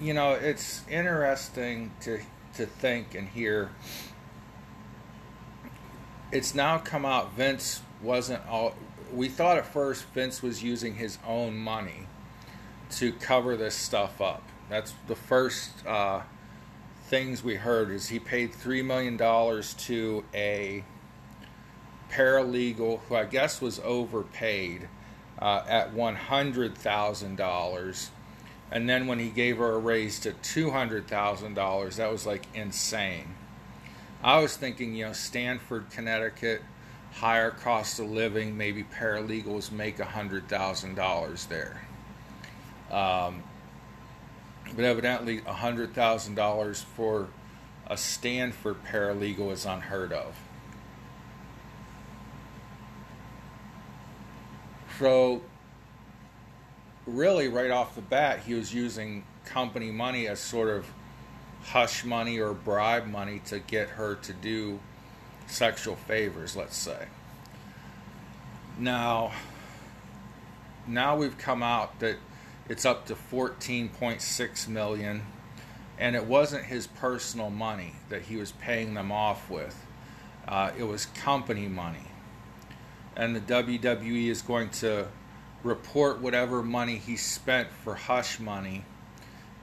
you 0.00 0.14
know, 0.14 0.32
it's 0.32 0.82
interesting 0.88 1.92
to 2.02 2.20
to 2.54 2.66
think 2.66 3.14
and 3.14 3.28
hear. 3.28 3.70
It's 6.32 6.54
now 6.54 6.78
come 6.78 7.04
out 7.04 7.34
Vince 7.34 7.82
wasn't 8.02 8.46
all. 8.48 8.74
We 9.12 9.28
thought 9.28 9.56
at 9.56 9.66
first 9.66 10.04
Vince 10.14 10.42
was 10.42 10.62
using 10.62 10.96
his 10.96 11.18
own 11.26 11.56
money 11.56 12.06
to 12.90 13.12
cover 13.12 13.56
this 13.56 13.74
stuff 13.74 14.20
up. 14.20 14.42
That's 14.68 14.94
the 15.06 15.14
first 15.14 15.86
uh, 15.86 16.22
things 17.04 17.42
we 17.42 17.54
heard 17.54 17.90
is 17.90 18.08
he 18.08 18.18
paid 18.18 18.52
three 18.52 18.82
million 18.82 19.16
dollars 19.16 19.74
to 19.74 20.24
a 20.34 20.84
paralegal 22.10 23.00
who 23.08 23.14
I 23.14 23.24
guess 23.24 23.60
was 23.60 23.80
overpaid 23.80 24.88
uh, 25.40 25.62
at 25.68 25.92
one 25.92 26.16
hundred 26.16 26.76
thousand 26.76 27.36
dollars 27.36 28.10
and 28.70 28.88
then 28.88 29.06
when 29.06 29.18
he 29.18 29.28
gave 29.28 29.58
her 29.58 29.72
a 29.72 29.78
raise 29.78 30.18
to 30.20 30.32
$200,000, 30.32 31.96
that 31.96 32.10
was 32.10 32.26
like 32.26 32.46
insane. 32.54 33.34
I 34.22 34.40
was 34.40 34.56
thinking, 34.56 34.94
you 34.94 35.06
know, 35.06 35.12
Stamford, 35.12 35.90
Connecticut, 35.90 36.62
higher 37.12 37.50
cost 37.50 38.00
of 38.00 38.10
living, 38.10 38.56
maybe 38.56 38.82
paralegals 38.82 39.70
make 39.70 39.98
$100,000 39.98 41.48
there. 41.48 41.86
Um, 42.90 43.42
but 44.74 44.84
evidently, 44.84 45.40
$100,000 45.40 46.84
for 46.96 47.28
a 47.86 47.96
Stamford 47.96 48.84
paralegal 48.84 49.52
is 49.52 49.64
unheard 49.64 50.12
of. 50.12 50.34
So 54.98 55.42
really 57.06 57.48
right 57.48 57.70
off 57.70 57.94
the 57.94 58.00
bat 58.00 58.40
he 58.46 58.54
was 58.54 58.74
using 58.74 59.24
company 59.44 59.90
money 59.90 60.26
as 60.26 60.40
sort 60.40 60.68
of 60.68 60.86
hush 61.66 62.04
money 62.04 62.38
or 62.38 62.52
bribe 62.52 63.06
money 63.06 63.40
to 63.44 63.58
get 63.60 63.88
her 63.90 64.16
to 64.16 64.32
do 64.32 64.78
sexual 65.46 65.96
favors 65.96 66.56
let's 66.56 66.76
say. 66.76 67.06
Now 68.78 69.32
now 70.86 71.16
we've 71.16 71.38
come 71.38 71.62
out 71.62 71.98
that 72.00 72.16
it's 72.68 72.84
up 72.84 73.06
to 73.06 73.14
14.6 73.14 74.68
million 74.68 75.22
and 75.98 76.14
it 76.14 76.26
wasn't 76.26 76.64
his 76.64 76.86
personal 76.86 77.50
money 77.50 77.94
that 78.08 78.22
he 78.22 78.36
was 78.36 78.52
paying 78.52 78.94
them 78.94 79.10
off 79.10 79.48
with. 79.48 79.84
Uh, 80.46 80.70
it 80.78 80.84
was 80.84 81.06
company 81.06 81.68
money. 81.68 82.08
And 83.16 83.34
the 83.34 83.40
wwe 83.40 84.28
is 84.28 84.42
going 84.42 84.68
to 84.70 85.08
report 85.62 86.20
whatever 86.20 86.62
money 86.62 86.96
he 86.96 87.16
spent 87.16 87.68
for 87.70 87.94
hush 87.94 88.38
money 88.38 88.84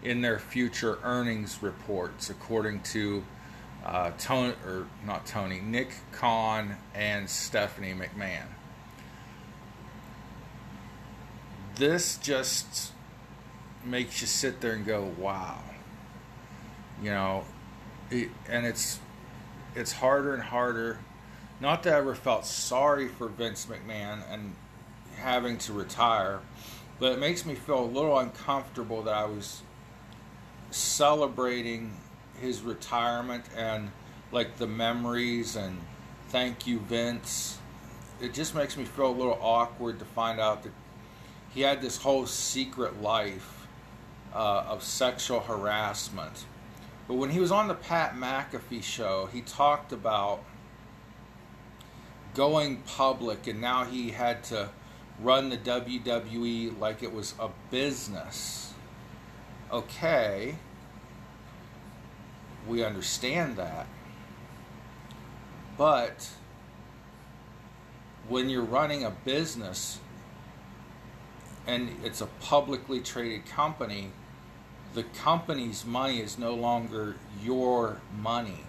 in 0.04 0.22
their 0.22 0.40
future 0.40 1.00
earnings 1.04 1.60
reports, 1.62 2.30
according 2.30 2.82
to 2.82 3.24
uh, 3.86 4.12
Tony, 4.18 4.54
or 4.66 4.88
not 5.06 5.26
Tony, 5.26 5.60
Nick 5.60 5.94
Khan 6.12 6.78
and 6.94 7.30
Stephanie 7.30 7.94
McMahon. 7.94 8.46
This 11.76 12.18
just 12.18 12.92
makes 13.84 14.22
you 14.22 14.28
sit 14.28 14.62
there 14.62 14.74
and 14.74 14.86
go, 14.86 15.12
"Wow," 15.18 15.60
you 17.02 17.10
know, 17.10 17.46
it, 18.12 18.30
and 18.48 18.66
it's 18.66 19.00
it's 19.76 19.94
harder 19.94 20.34
and 20.34 20.44
harder. 20.44 21.00
Not 21.60 21.84
that 21.84 21.94
I 21.94 21.98
ever 21.98 22.16
felt 22.16 22.46
sorry 22.46 23.08
for 23.08 23.28
Vince 23.28 23.68
McMahon, 23.68 24.22
and 24.30 24.56
having 25.24 25.58
to 25.58 25.74
retire, 25.74 26.42
but 27.00 27.14
it 27.14 27.20
makes 27.20 27.46
me 27.46 27.56
feel 27.56 27.84
a 27.84 27.86
little 27.86 28.20
uncomfortable 28.20 29.02
that 29.04 29.14
I 29.14 29.26
was 29.26 29.62
celebrating 30.70 31.98
his 32.40 32.62
retirement 32.62 33.46
and 33.56 33.92
like 34.32 34.58
the 34.58 34.68
memories 34.68 35.56
and 35.56 35.80
thank 36.30 36.68
you 36.68 36.80
Vince. 36.80 37.58
It 38.22 38.34
just 38.34 38.54
makes 38.54 38.76
me 38.76 38.84
feel 38.84 39.08
a 39.08 39.18
little 39.18 39.38
awkward 39.42 40.00
to 40.00 40.06
find 40.06 40.40
out 40.40 40.64
that 40.64 40.72
he 41.54 41.62
had 41.62 41.82
this 41.82 41.98
whole 41.98 42.26
secret 42.26 43.02
life 43.02 43.68
uh, 44.34 44.66
of 44.68 44.84
sexual 44.84 45.40
harassment. 45.40 46.46
But 47.08 47.16
when 47.16 47.30
he 47.30 47.40
was 47.40 47.52
on 47.52 47.68
the 47.68 47.76
Pat 47.76 48.16
McAfee 48.16 48.84
show, 48.84 49.30
he 49.32 49.42
talked 49.42 49.92
about 49.92 50.44
going 52.34 52.78
public 52.78 53.48
and 53.48 53.62
now 53.62 53.86
he 53.86 54.10
had 54.10 54.44
to 54.46 54.70
run 55.22 55.50
the 55.50 55.58
WWE 55.58 56.80
like 56.80 57.04
it 57.04 57.14
was 57.14 57.34
a 57.40 57.50
business. 57.70 58.74
Okay, 59.72 60.56
we 62.68 62.84
understand 62.84 63.56
that. 63.58 63.88
But 65.78 66.30
when 68.28 68.50
you're 68.50 68.62
running 68.62 69.04
a 69.04 69.10
business 69.10 70.00
and 71.66 71.90
it's 72.04 72.22
a 72.22 72.28
publicly 72.42 73.00
traded 73.00 73.46
company, 73.46 74.12
the 74.94 75.04
company's 75.04 75.86
money 75.86 76.20
is 76.20 76.38
no 76.38 76.54
longer 76.54 77.16
your 77.42 78.02
money. 78.22 78.66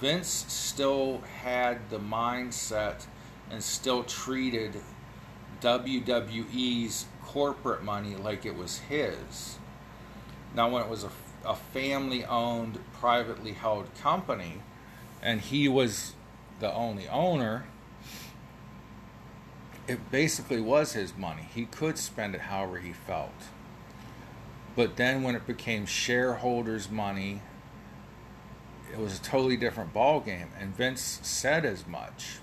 Vince 0.00 0.44
still 0.48 1.22
had 1.42 1.90
the 1.90 1.98
mindset 1.98 3.06
and 3.50 3.62
still 3.62 4.04
treated 4.04 4.80
WWE's 5.60 7.06
corporate 7.24 7.82
money 7.82 8.14
like 8.14 8.46
it 8.46 8.56
was 8.56 8.78
his. 8.78 9.58
Now, 10.54 10.68
when 10.70 10.82
it 10.82 10.88
was 10.88 11.04
a, 11.04 11.10
a 11.44 11.56
family 11.56 12.24
owned, 12.24 12.78
privately 12.94 13.52
held 13.52 13.94
company, 14.00 14.62
and 15.22 15.40
he 15.40 15.68
was 15.68 16.14
the 16.60 16.72
only 16.72 17.08
owner, 17.08 17.66
it 19.86 20.10
basically 20.10 20.60
was 20.60 20.92
his 20.92 21.16
money. 21.16 21.48
He 21.54 21.64
could 21.64 21.98
spend 21.98 22.34
it 22.34 22.42
however 22.42 22.78
he 22.78 22.92
felt. 22.92 23.32
But 24.76 24.96
then 24.96 25.22
when 25.22 25.34
it 25.34 25.46
became 25.46 25.86
shareholders' 25.86 26.90
money, 26.90 27.42
it 28.92 28.98
was 28.98 29.18
a 29.18 29.22
totally 29.22 29.56
different 29.56 29.92
ballgame. 29.92 30.48
and 30.58 30.76
Vince 30.76 31.20
said 31.22 31.64
as 31.64 31.86
much, 31.86 32.38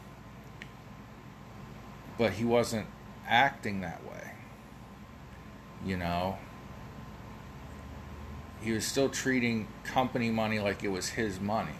but 2.17 2.33
he 2.33 2.45
wasn't 2.45 2.87
acting 3.27 3.81
that 3.81 4.03
way. 4.05 4.31
You 5.85 5.97
know, 5.97 6.37
he 8.61 8.71
was 8.71 8.85
still 8.85 9.09
treating 9.09 9.67
company 9.83 10.31
money 10.31 10.59
like 10.59 10.83
it 10.83 10.89
was 10.89 11.09
his 11.09 11.39
money. 11.39 11.71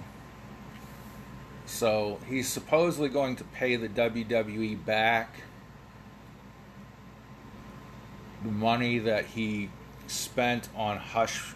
So 1.65 2.19
he's 2.27 2.47
supposedly 2.47 3.10
going 3.10 3.36
to 3.38 3.43
pay 3.43 3.75
the 3.75 3.89
WWE 3.89 4.86
back 4.86 5.41
the 8.43 8.51
money 8.51 8.99
that 8.99 9.25
he 9.25 9.69
spent 10.05 10.69
on 10.75 10.97
hush 10.97 11.55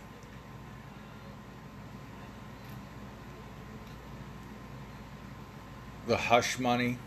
the 6.07 6.17
hush 6.17 6.57
money 6.57 6.97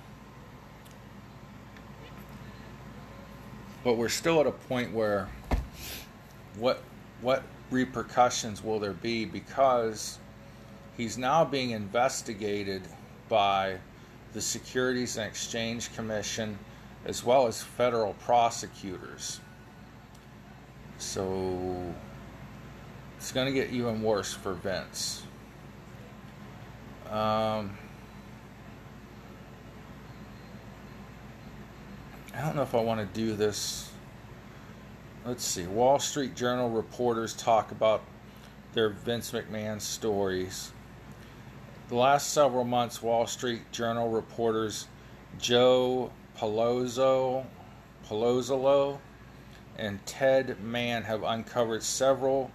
but 3.85 3.97
we're 3.97 4.09
still 4.09 4.41
at 4.41 4.47
a 4.47 4.53
point 4.53 4.93
where 4.93 5.29
what 6.59 6.83
what 7.21 7.43
repercussions 7.71 8.63
will 8.63 8.79
there 8.79 8.93
be 8.93 9.25
because 9.25 10.19
he's 10.97 11.17
now 11.17 11.45
being 11.45 11.71
investigated 11.71 12.83
by 13.29 13.79
the 14.33 14.41
Securities 14.41 15.17
and 15.17 15.27
Exchange 15.27 15.95
Commission 15.95 16.59
as 17.05 17.25
well 17.25 17.47
as 17.47 17.63
federal 17.63 18.15
prosecutors. 18.15 19.41
So 20.99 21.95
it's 23.17 23.33
going 23.33 23.47
to 23.47 23.53
get 23.53 23.71
even 23.71 24.03
worse 24.03 24.33
for 24.33 24.55
Vince. 24.55 25.25
Um, 27.11 27.77
I 32.43 32.47
don't 32.47 32.57
know 32.57 32.63
if 32.63 32.75
I 32.75 32.81
want 32.81 32.99
to 32.99 33.21
do 33.21 33.37
this. 33.37 33.89
Let's 35.25 35.45
see. 35.45 35.69
Wall 35.69 36.01
Street 36.01 36.35
Journal 36.35 36.71
reporters 36.71 37.35
talk 37.35 37.71
about 37.71 38.03
their 38.73 38.89
Vince 38.89 39.31
McMahon 39.31 39.81
stories. 39.81 40.73
The 41.89 41.95
last 41.95 42.33
several 42.33 42.65
months, 42.65 43.01
Wall 43.01 43.29
Street 43.29 43.71
Journal 43.71 44.11
reporters 44.11 44.89
Joe 45.39 46.11
Palazzolo, 46.37 47.47
Palazzolo 48.09 48.99
and 49.79 50.05
Ted 50.05 50.61
Mann 50.61 51.05
have 51.05 51.23
uncovered 51.23 51.85
several 51.85 52.51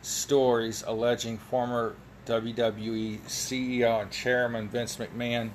stories 0.00 0.84
alleging 0.86 1.38
former 1.38 1.96
WWE 2.26 3.18
CEO 3.22 4.00
and 4.00 4.12
chairman 4.12 4.68
Vince 4.68 4.96
McMahon 4.96 5.50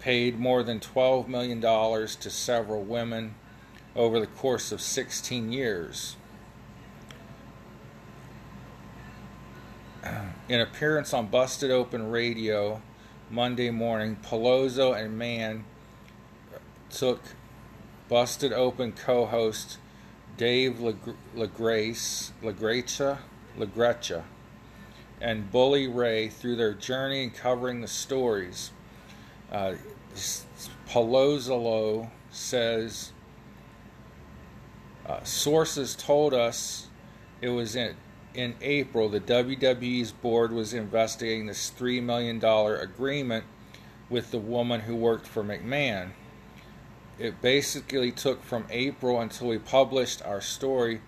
paid 0.00 0.38
more 0.38 0.62
than 0.62 0.80
$12 0.80 1.28
million 1.28 1.60
to 1.60 2.30
several 2.30 2.82
women 2.82 3.34
over 3.94 4.20
the 4.20 4.26
course 4.26 4.72
of 4.72 4.80
16 4.80 5.52
years. 5.52 6.16
In 10.48 10.60
appearance 10.60 11.12
on 11.12 11.26
Busted 11.26 11.70
Open 11.70 12.10
Radio 12.10 12.80
Monday 13.30 13.70
morning, 13.70 14.16
Palazzo 14.22 14.92
and 14.92 15.18
Mann 15.18 15.64
took 16.90 17.20
Busted 18.08 18.52
Open 18.52 18.92
co 18.92 19.26
host 19.26 19.78
Dave 20.36 20.74
LaGrace, 21.34 22.30
LaGrecha, 22.42 24.22
and 25.20 25.50
Bully 25.50 25.88
Ray 25.88 26.28
through 26.28 26.56
their 26.56 26.74
journey 26.74 27.24
in 27.24 27.30
covering 27.30 27.80
the 27.80 27.88
stories. 27.88 28.70
Uh, 29.50 29.74
says 32.30 33.12
uh, 35.06 35.22
sources 35.22 35.94
told 35.94 36.34
us 36.34 36.88
it 37.40 37.48
was 37.48 37.76
in 37.76 37.94
in 38.34 38.54
April 38.60 39.08
the 39.08 39.20
WWE's 39.20 40.12
board 40.12 40.52
was 40.52 40.74
investigating 40.74 41.46
this 41.46 41.70
three 41.70 42.00
million 42.00 42.38
dollar 42.38 42.76
agreement 42.76 43.44
with 44.10 44.30
the 44.30 44.38
woman 44.38 44.80
who 44.80 44.94
worked 44.94 45.26
for 45.26 45.42
McMahon. 45.42 46.10
It 47.18 47.40
basically 47.40 48.12
took 48.12 48.42
from 48.44 48.66
April 48.70 49.20
until 49.20 49.48
we 49.48 49.58
published 49.58 50.22
our 50.22 50.40
story 50.40 51.00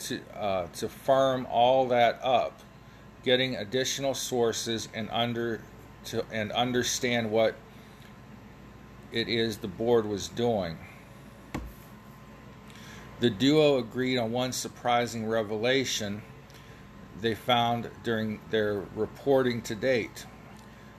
to 0.00 0.20
uh, 0.34 0.66
to 0.74 0.88
firm 0.88 1.46
all 1.50 1.86
that 1.88 2.18
up, 2.22 2.60
getting 3.22 3.54
additional 3.54 4.14
sources 4.14 4.88
and 4.92 5.08
under 5.10 5.60
to 6.06 6.24
and 6.32 6.50
understand 6.52 7.30
what 7.30 7.54
it 9.16 9.28
is 9.28 9.58
the 9.58 9.68
board 9.68 10.06
was 10.06 10.28
doing. 10.28 10.76
The 13.20 13.30
duo 13.30 13.78
agreed 13.78 14.18
on 14.18 14.30
one 14.30 14.52
surprising 14.52 15.26
revelation 15.26 16.20
they 17.22 17.34
found 17.34 17.88
during 18.02 18.40
their 18.50 18.82
reporting 18.94 19.62
to 19.62 19.74
date. 19.74 20.26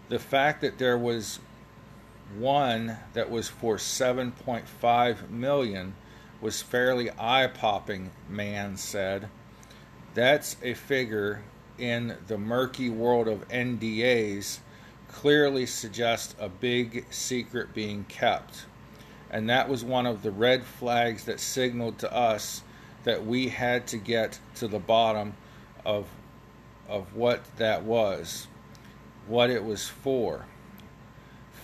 The 0.09 0.17
fact 0.17 0.61
that 0.61 0.79
there 0.79 0.97
was 0.97 1.39
one 2.39 2.97
that 3.13 3.29
was 3.29 3.47
for 3.47 3.75
7.5 3.75 5.29
million 5.29 5.93
was 6.41 6.61
fairly 6.61 7.11
eye-popping, 7.19 8.09
Mann 8.27 8.77
said. 8.77 9.29
That's 10.15 10.57
a 10.63 10.73
figure 10.73 11.43
in 11.77 12.17
the 12.27 12.39
murky 12.39 12.89
world 12.89 13.27
of 13.27 13.47
NDAs 13.49 14.59
clearly 15.07 15.65
suggest 15.65 16.35
a 16.39 16.49
big 16.49 17.05
secret 17.09 17.73
being 17.73 18.03
kept. 18.05 18.65
And 19.29 19.49
that 19.49 19.67
was 19.67 19.83
one 19.83 20.05
of 20.05 20.23
the 20.23 20.31
red 20.31 20.63
flags 20.63 21.25
that 21.25 21.39
signaled 21.39 21.99
to 21.99 22.13
us 22.13 22.63
that 23.03 23.25
we 23.25 23.49
had 23.49 23.87
to 23.87 23.97
get 23.97 24.39
to 24.55 24.67
the 24.67 24.79
bottom 24.79 25.33
of 25.85 26.07
of 26.87 27.15
what 27.15 27.43
that 27.57 27.83
was, 27.83 28.47
what 29.27 29.49
it 29.49 29.63
was 29.63 29.87
for. 29.87 30.45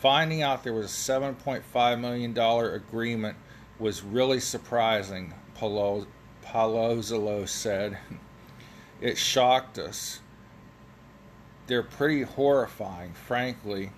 Finding 0.02 0.42
out 0.42 0.64
there 0.64 0.74
was 0.74 0.86
a 0.86 1.12
$7.5 1.12 2.00
million 2.00 2.38
agreement 2.38 3.38
was 3.80 4.04
really 4.04 4.40
surprising, 4.40 5.34
Palo, 5.56 6.06
Palazzolo 6.44 7.48
said. 7.48 7.98
It 9.00 9.18
shocked 9.18 9.80
us. 9.80 10.20
They're 11.68 11.84
pretty 11.84 12.24
horrifying, 12.24 13.14
frankly, 13.14 13.92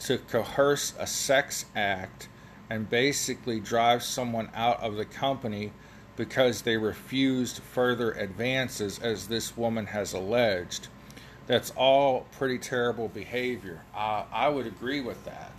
to 0.00 0.18
coerce 0.18 0.94
a 0.98 1.06
sex 1.06 1.66
act 1.76 2.28
and 2.70 2.88
basically 2.88 3.60
drive 3.60 4.02
someone 4.02 4.50
out 4.54 4.82
of 4.82 4.96
the 4.96 5.04
company 5.04 5.72
because 6.16 6.62
they 6.62 6.76
refused 6.76 7.58
further 7.58 8.12
advances, 8.12 8.98
as 9.00 9.28
this 9.28 9.56
woman 9.56 9.86
has 9.86 10.12
alleged. 10.12 10.88
That's 11.46 11.72
all 11.76 12.26
pretty 12.32 12.58
terrible 12.58 13.08
behavior. 13.08 13.82
Uh, 13.94 14.24
I 14.32 14.48
would 14.48 14.66
agree 14.66 15.00
with 15.00 15.24
that. 15.24 15.52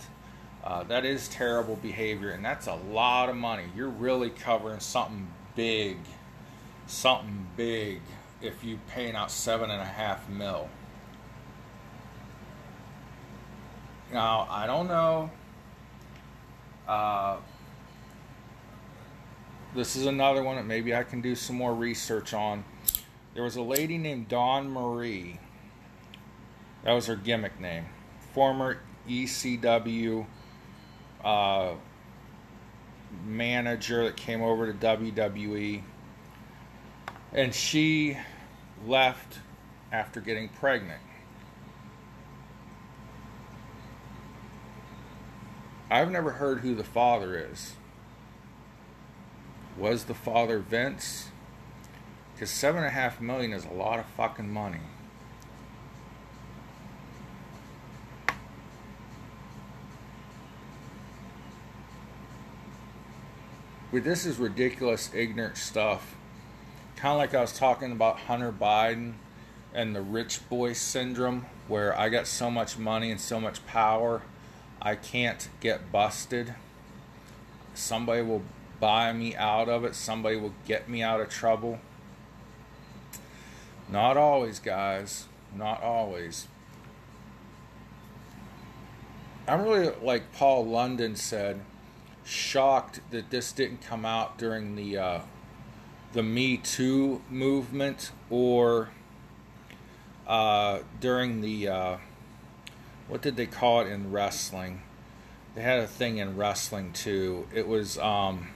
Uh, 0.64 0.82
that 0.84 1.04
is 1.04 1.28
terrible 1.28 1.76
behavior, 1.76 2.30
and 2.30 2.44
that's 2.44 2.66
a 2.66 2.74
lot 2.74 3.28
of 3.28 3.36
money. 3.36 3.64
You're 3.76 3.88
really 3.88 4.30
covering 4.30 4.80
something 4.80 5.28
big, 5.54 5.98
something 6.88 7.46
big 7.56 8.00
if 8.42 8.64
you're 8.64 8.80
paying 8.88 9.14
out 9.14 9.30
seven 9.30 9.70
and 9.70 9.80
a 9.80 9.84
half 9.84 10.28
mil. 10.28 10.68
Now 14.12 14.46
I 14.50 14.66
don't 14.66 14.88
know. 14.88 15.30
Uh, 16.86 17.36
this 19.74 19.96
is 19.96 20.06
another 20.06 20.42
one 20.42 20.56
that 20.56 20.66
maybe 20.66 20.94
I 20.94 21.02
can 21.02 21.20
do 21.20 21.34
some 21.34 21.56
more 21.56 21.74
research 21.74 22.32
on. 22.32 22.64
There 23.34 23.42
was 23.42 23.56
a 23.56 23.62
lady 23.62 23.98
named 23.98 24.28
Dawn 24.28 24.70
Marie 24.70 25.38
that 26.86 26.92
was 26.92 27.06
her 27.06 27.16
gimmick 27.16 27.58
name. 27.58 27.84
Former 28.32 28.78
ECW 29.08 30.24
uh, 31.24 31.72
manager 33.24 34.04
that 34.04 34.16
came 34.16 34.40
over 34.40 34.72
to 34.72 34.78
WWE. 34.78 35.82
And 37.32 37.52
she 37.52 38.16
left 38.86 39.40
after 39.90 40.20
getting 40.20 40.48
pregnant. 40.48 41.02
I've 45.90 46.10
never 46.10 46.32
heard 46.32 46.60
who 46.60 46.74
the 46.74 46.84
father 46.84 47.38
is. 47.38 47.74
Was 49.76 50.04
the 50.04 50.14
father 50.14 50.58
Vince? 50.58 51.28
Because 52.34 52.50
seven 52.50 52.78
and 52.78 52.88
a 52.88 52.90
half 52.90 53.20
million 53.20 53.52
is 53.52 53.64
a 53.64 53.72
lot 53.72 53.98
of 53.98 54.06
fucking 54.06 54.52
money. 54.52 54.80
But 63.92 64.04
this 64.04 64.26
is 64.26 64.38
ridiculous, 64.38 65.10
ignorant 65.14 65.56
stuff. 65.56 66.16
Kind 66.96 67.12
of 67.12 67.18
like 67.18 67.34
I 67.34 67.40
was 67.40 67.56
talking 67.56 67.92
about 67.92 68.18
Hunter 68.20 68.52
Biden 68.52 69.14
and 69.72 69.94
the 69.94 70.02
rich 70.02 70.46
boy 70.48 70.72
syndrome 70.72 71.46
where 71.68 71.98
I 71.98 72.08
got 72.08 72.26
so 72.26 72.50
much 72.50 72.76
money 72.76 73.10
and 73.10 73.20
so 73.20 73.40
much 73.40 73.64
power, 73.66 74.22
I 74.86 74.94
can't 74.94 75.48
get 75.58 75.90
busted. 75.90 76.54
Somebody 77.74 78.22
will 78.22 78.42
buy 78.78 79.12
me 79.12 79.34
out 79.34 79.68
of 79.68 79.84
it, 79.84 79.96
somebody 79.96 80.36
will 80.36 80.54
get 80.64 80.88
me 80.88 81.02
out 81.02 81.20
of 81.20 81.28
trouble. 81.28 81.80
Not 83.88 84.16
always, 84.16 84.60
guys. 84.60 85.26
Not 85.56 85.82
always. 85.82 86.46
I'm 89.48 89.62
really, 89.62 89.92
like 90.00 90.32
Paul 90.32 90.64
London 90.66 91.16
said, 91.16 91.62
shocked 92.24 93.00
that 93.10 93.30
this 93.30 93.50
didn't 93.50 93.82
come 93.82 94.04
out 94.04 94.38
during 94.38 94.76
the 94.76 94.98
uh, 94.98 95.20
the 96.12 96.22
Me 96.22 96.58
Too 96.58 97.22
movement 97.28 98.12
or 98.30 98.90
uh, 100.28 100.78
during 101.00 101.40
the 101.40 101.66
uh, 101.66 101.96
what 103.08 103.22
did 103.22 103.36
they 103.36 103.46
call 103.46 103.80
it 103.80 103.88
in 103.88 104.10
wrestling? 104.10 104.82
They 105.54 105.62
had 105.62 105.78
a 105.78 105.86
thing 105.86 106.18
in 106.18 106.36
wrestling 106.36 106.92
too. 106.92 107.46
It 107.54 107.66
was 107.66 107.98
um, 107.98 108.48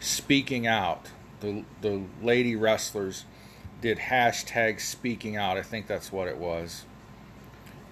speaking 0.00 0.66
out. 0.66 1.08
The 1.40 1.64
the 1.80 2.02
lady 2.22 2.54
wrestlers 2.54 3.24
did 3.80 3.98
hashtag 3.98 4.80
speaking 4.80 5.36
out. 5.36 5.56
I 5.56 5.62
think 5.62 5.86
that's 5.86 6.12
what 6.12 6.28
it 6.28 6.38
was. 6.38 6.84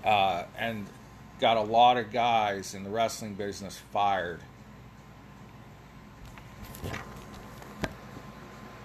Uh, 0.04 0.44
and 0.56 0.86
got 1.40 1.56
a 1.56 1.62
lot 1.62 1.96
of 1.96 2.12
guys 2.12 2.74
in 2.74 2.84
the 2.84 2.90
wrestling 2.90 3.34
business 3.34 3.80
fired. 3.92 4.40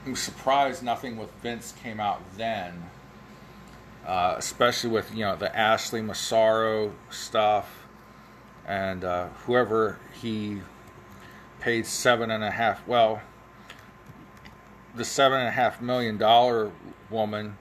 I'm 0.05 0.15
surprised 0.15 0.83
nothing 0.83 1.17
with 1.17 1.31
Vince 1.41 1.73
came 1.83 1.99
out 1.99 2.21
then, 2.37 2.89
uh, 4.05 4.35
especially 4.37 4.89
with 4.89 5.13
you 5.13 5.25
know 5.25 5.35
the 5.35 5.55
Ashley 5.55 6.01
Massaro 6.01 6.93
stuff 7.09 7.87
and 8.67 9.03
uh, 9.03 9.27
whoever 9.45 9.99
he 10.21 10.61
paid 11.59 11.85
seven 11.85 12.31
and 12.31 12.43
a 12.43 12.51
half. 12.51 12.87
Well, 12.87 13.21
the 14.95 15.05
seven 15.05 15.39
and 15.39 15.47
a 15.47 15.51
half 15.51 15.81
million 15.81 16.17
dollar 16.17 16.71
woman 17.09 17.57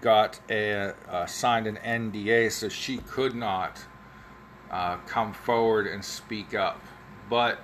got 0.00 0.40
a 0.50 0.94
uh, 1.08 1.26
signed 1.26 1.66
an 1.66 1.76
NDA, 1.76 2.52
so 2.52 2.68
she 2.68 2.98
could 2.98 3.34
not 3.34 3.84
uh, 4.70 4.96
come 5.06 5.32
forward 5.32 5.86
and 5.86 6.04
speak 6.04 6.54
up. 6.54 6.80
But 7.28 7.58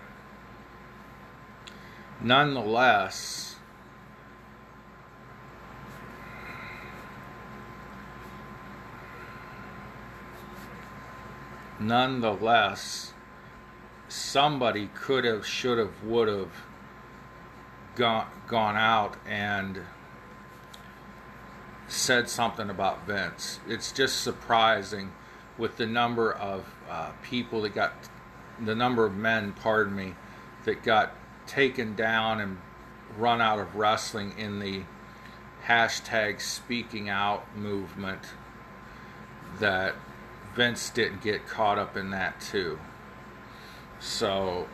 nonetheless 2.21 3.46
nonetheless, 11.81 13.13
somebody 14.09 14.89
could 14.95 15.25
have, 15.25 15.47
should 15.47 15.79
have, 15.79 16.03
would 16.03 16.29
have 16.29 16.53
gone, 17.95 18.27
gone 18.47 18.77
out 18.77 19.17
and 19.27 19.81
said 21.89 22.29
something 22.29 22.71
about 22.71 23.07
Vince. 23.07 23.61
It's 23.69 23.93
just 23.93 24.21
surprising 24.21 25.13
with 25.59 25.77
the 25.77 25.87
number 25.87 26.33
of 26.33 26.67
uh, 26.91 27.11
people 27.23 27.63
that 27.63 27.75
got, 27.75 27.93
the 28.65 28.75
number 28.75 29.05
of 29.05 29.15
men, 29.15 29.53
pardon 29.53 29.95
me, 29.95 30.15
that 30.65 30.83
got 30.83 31.13
taken 31.47 31.95
down 31.95 32.41
and 32.41 32.59
run 33.17 33.41
out 33.41 33.59
of 33.59 33.77
wrestling 33.77 34.35
in 34.37 34.59
the 34.59 34.83
hashtag 35.67 36.41
speaking 36.41 37.09
out 37.09 37.57
movement 37.57 38.23
that 39.59 39.95
Vince 40.57 40.89
didn't 40.89 41.23
get 41.23 41.47
caught 41.47 41.79
up 41.79 41.99
in 41.99 42.11
that 42.11 42.41
too. 42.41 42.79
So, 44.01 44.67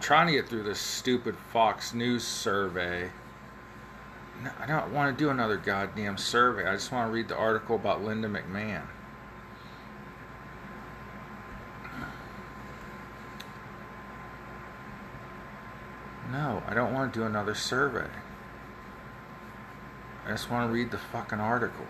trying 0.00 0.26
to 0.28 0.32
get 0.32 0.48
through 0.48 0.62
this 0.62 0.80
stupid 0.80 1.36
Fox 1.36 1.92
News 1.92 2.24
survey. 2.24 3.10
I 4.58 4.66
don't 4.66 4.92
want 4.94 5.16
to 5.16 5.22
do 5.22 5.28
another 5.28 5.58
goddamn 5.58 6.16
survey. 6.16 6.66
I 6.66 6.72
just 6.72 6.90
want 6.90 7.08
to 7.08 7.12
read 7.12 7.28
the 7.28 7.36
article 7.36 7.76
about 7.76 8.02
Linda 8.02 8.26
McMahon. 8.26 8.86
No, 16.32 16.62
I 16.66 16.72
don't 16.72 16.94
want 16.94 17.12
to 17.12 17.18
do 17.20 17.26
another 17.26 17.54
survey. 17.54 18.08
I 20.24 20.30
just 20.30 20.50
want 20.50 20.68
to 20.68 20.72
read 20.72 20.90
the 20.90 20.98
fucking 20.98 21.40
article. 21.40 21.86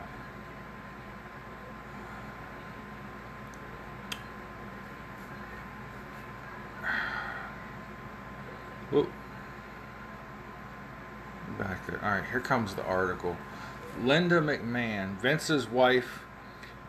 Whoa. 8.90 9.06
Back 11.58 11.86
there. 11.86 12.00
All 12.02 12.10
right, 12.10 12.24
here 12.30 12.40
comes 12.40 12.74
the 12.74 12.84
article. 12.84 13.36
Linda 14.02 14.40
McMahon, 14.40 15.20
Vince's 15.20 15.68
wife, 15.68 16.20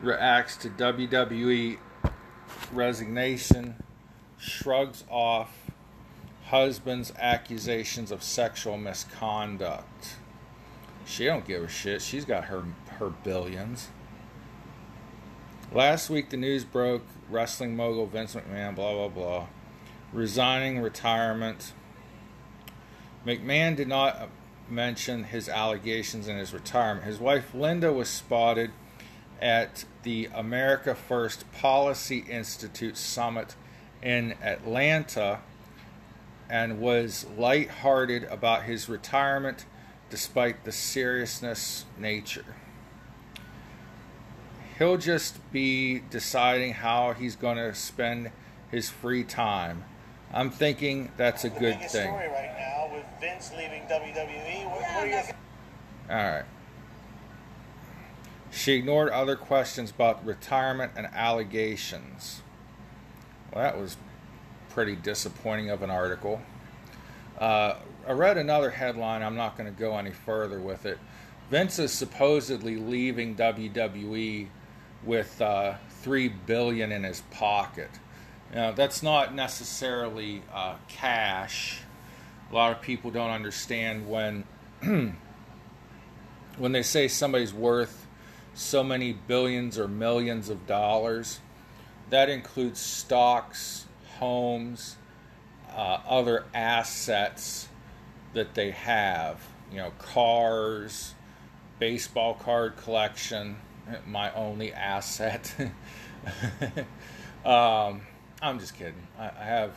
reacts 0.02 0.56
to 0.58 0.70
WWE 0.70 1.78
resignation, 2.72 3.76
shrugs 4.38 5.04
off 5.10 5.72
husband's 6.46 7.14
accusations 7.20 8.12
of 8.12 8.24
sexual 8.24 8.78
misconduct. 8.78 10.16
She 11.06 11.26
don't 11.26 11.46
give 11.46 11.64
a 11.64 11.68
shit. 11.68 12.02
She's 12.02 12.26
got 12.26 12.46
her 12.46 12.66
her 12.98 13.10
billions. 13.10 13.90
Last 15.72 16.10
week 16.10 16.30
the 16.30 16.38
news 16.38 16.64
broke 16.64 17.04
wrestling 17.30 17.76
mogul 17.76 18.06
Vince 18.06 18.36
McMahon 18.36 18.76
blah 18.76 18.94
blah 18.94 19.08
blah 19.08 19.48
resigning 20.14 20.82
retirement 20.82 21.74
McMahon 23.26 23.76
did 23.76 23.88
not 23.88 24.30
mention 24.70 25.26
his 25.26 25.48
allegations 25.48 26.28
in 26.28 26.38
his 26.38 26.54
retirement. 26.54 27.06
His 27.06 27.20
wife 27.20 27.54
Linda 27.54 27.92
was 27.92 28.10
spotted 28.10 28.72
at 29.42 29.86
the 30.04 30.30
America 30.34 30.96
First 30.96 31.52
Policy 31.52 32.20
Institute 32.30 32.98
Summit 32.98 33.56
in 34.02 34.36
Atlanta 34.42 35.40
and 36.50 36.80
was 36.80 37.26
lighthearted 37.38 38.24
about 38.26 38.64
his 38.64 38.90
retirement 38.90 39.66
despite 40.10 40.64
the 40.64 40.72
seriousness 40.72 41.86
nature. 41.98 42.56
He'll 44.78 44.98
just 44.98 45.40
be 45.52 46.00
deciding 46.10 46.74
how 46.74 47.14
he's 47.14 47.36
going 47.36 47.58
to 47.58 47.74
spend 47.76 48.32
his 48.72 48.90
free 48.90 49.24
time. 49.24 49.86
I'm 50.34 50.50
thinking 50.50 51.12
that's 51.18 51.44
a 51.44 51.50
good 51.50 51.80
thing. 51.90 52.14
Right 53.02 53.20
Vince 53.20 53.52
leaving 53.58 53.84
WWE. 53.84 54.70
What, 54.70 54.82
what 54.82 55.08
your 55.08 55.22
th- 55.22 55.36
All 56.10 56.16
right. 56.16 56.44
She 58.52 58.74
ignored 58.74 59.10
other 59.10 59.36
questions 59.36 59.92
about 59.92 60.26
retirement 60.26 60.92
and 60.96 61.08
allegations. 61.14 62.42
Well, 63.54 63.64
that 63.64 63.80
was 63.80 63.98
pretty 64.70 64.96
disappointing 64.96 65.70
of 65.70 65.82
an 65.84 65.90
article. 65.90 66.42
Uh, 67.40 67.76
I 68.08 68.12
read 68.12 68.38
another 68.38 68.72
headline. 68.72 69.24
I'm 69.24 69.36
not 69.36 69.58
going 69.58 69.74
to 69.74 69.80
go 69.80 69.98
any 69.98 70.12
further 70.12 70.60
with 70.60 70.86
it. 70.86 71.00
Vince 71.50 71.80
is 71.80 71.92
supposedly 71.92 72.78
leaving 72.78 73.36
WWE 73.36 74.48
with 75.04 75.42
uh, 75.42 75.76
three 75.90 76.28
billion 76.28 76.92
in 76.92 77.04
his 77.04 77.22
pocket. 77.32 77.90
Now, 78.54 78.72
that's 78.72 79.02
not 79.02 79.34
necessarily 79.34 80.44
uh, 80.54 80.76
cash 80.88 81.82
a 82.52 82.56
lot 82.56 82.72
of 82.72 82.82
people 82.82 83.12
don't 83.12 83.30
understand 83.30 84.08
when 84.08 84.44
when 86.58 86.72
they 86.72 86.84
say 86.84 87.08
somebody's 87.08 87.54
worth 87.54 88.08
so 88.54 88.84
many 88.84 89.14
billions 89.14 89.80
or 89.80 89.88
millions 89.88 90.50
of 90.50 90.68
dollars 90.68 91.40
that 92.10 92.30
includes 92.30 92.80
stocks 92.80 93.88
homes 94.18 94.98
uh, 95.74 96.00
other 96.08 96.44
assets 96.54 97.70
that 98.34 98.54
they 98.54 98.72
have. 98.72 99.40
You 99.72 99.78
know 99.78 99.92
cars 99.98 101.16
baseball 101.80 102.34
card 102.34 102.76
collection 102.78 103.56
my 104.06 104.34
only 104.34 104.74
asset. 104.74 105.54
Um, 107.44 108.02
i'm 108.40 108.60
just 108.60 108.76
kidding. 108.76 109.08
I, 109.18 109.30
I 109.30 109.44
have 109.44 109.76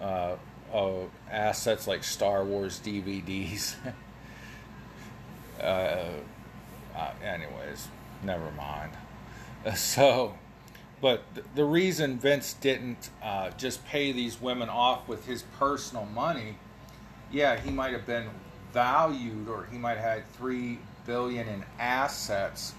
uh, 0.00 0.36
of 0.72 1.10
assets 1.30 1.86
like 1.86 2.04
Star 2.04 2.44
Wars 2.44 2.80
DVDs. 2.84 3.74
uh, 5.60 5.62
uh, 5.62 7.12
anyways, 7.22 7.88
never 8.22 8.50
mind. 8.52 8.92
So, 9.74 10.34
but 11.00 11.24
the 11.54 11.64
reason 11.64 12.18
Vince 12.18 12.54
didn't 12.54 13.10
uh, 13.22 13.50
just 13.50 13.84
pay 13.84 14.12
these 14.12 14.40
women 14.40 14.68
off 14.68 15.06
with 15.08 15.26
his 15.26 15.42
personal 15.58 16.06
money, 16.06 16.56
yeah, 17.30 17.58
he 17.60 17.70
might 17.70 17.92
have 17.92 18.06
been 18.06 18.28
valued, 18.72 19.48
or 19.48 19.66
he 19.70 19.76
might 19.76 19.98
have 19.98 20.10
had 20.10 20.32
three 20.32 20.78
billion 21.06 21.48
in 21.48 21.64
assets, 21.78 22.74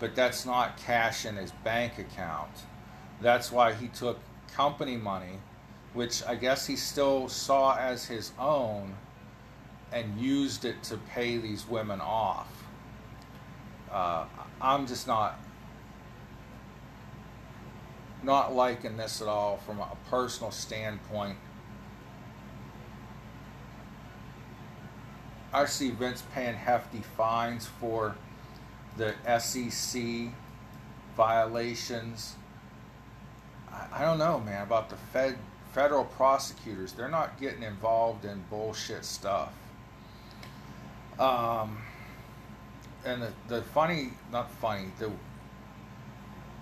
but 0.00 0.14
that's 0.14 0.44
not 0.44 0.76
cash 0.76 1.24
in 1.24 1.36
his 1.36 1.52
bank 1.62 1.98
account. 1.98 2.50
That's 3.20 3.50
why 3.50 3.72
he 3.72 3.88
took 3.88 4.18
company 4.52 4.96
money, 4.96 5.38
which 5.94 6.24
I 6.24 6.34
guess 6.34 6.66
he 6.66 6.76
still 6.76 7.28
saw 7.28 7.76
as 7.76 8.04
his 8.04 8.32
own, 8.38 8.94
and 9.92 10.20
used 10.20 10.64
it 10.64 10.82
to 10.84 10.96
pay 10.96 11.38
these 11.38 11.66
women 11.68 12.00
off. 12.00 12.48
Uh, 13.90 14.26
I'm 14.60 14.86
just 14.86 15.06
not 15.06 15.38
not 18.24 18.54
liking 18.54 18.96
this 18.96 19.20
at 19.20 19.28
all 19.28 19.58
from 19.58 19.78
a 19.78 19.96
personal 20.10 20.50
standpoint. 20.50 21.36
I 25.52 25.66
see 25.66 25.90
Vince 25.90 26.24
paying 26.34 26.54
hefty 26.54 27.02
fines 27.16 27.66
for 27.66 28.16
the 28.96 29.14
SEC 29.38 30.02
violations. 31.16 32.34
I, 33.70 33.86
I 33.92 34.02
don't 34.02 34.18
know, 34.18 34.40
man, 34.40 34.62
about 34.62 34.90
the 34.90 34.96
Fed 34.96 35.38
federal 35.74 36.04
prosecutors. 36.04 36.92
They're 36.92 37.08
not 37.08 37.38
getting 37.40 37.64
involved 37.64 38.24
in 38.24 38.42
bullshit 38.48 39.04
stuff. 39.04 39.52
Um, 41.18 41.78
and 43.04 43.20
the, 43.20 43.32
the 43.48 43.62
funny, 43.62 44.12
not 44.32 44.50
funny, 44.50 44.86
the 44.98 45.10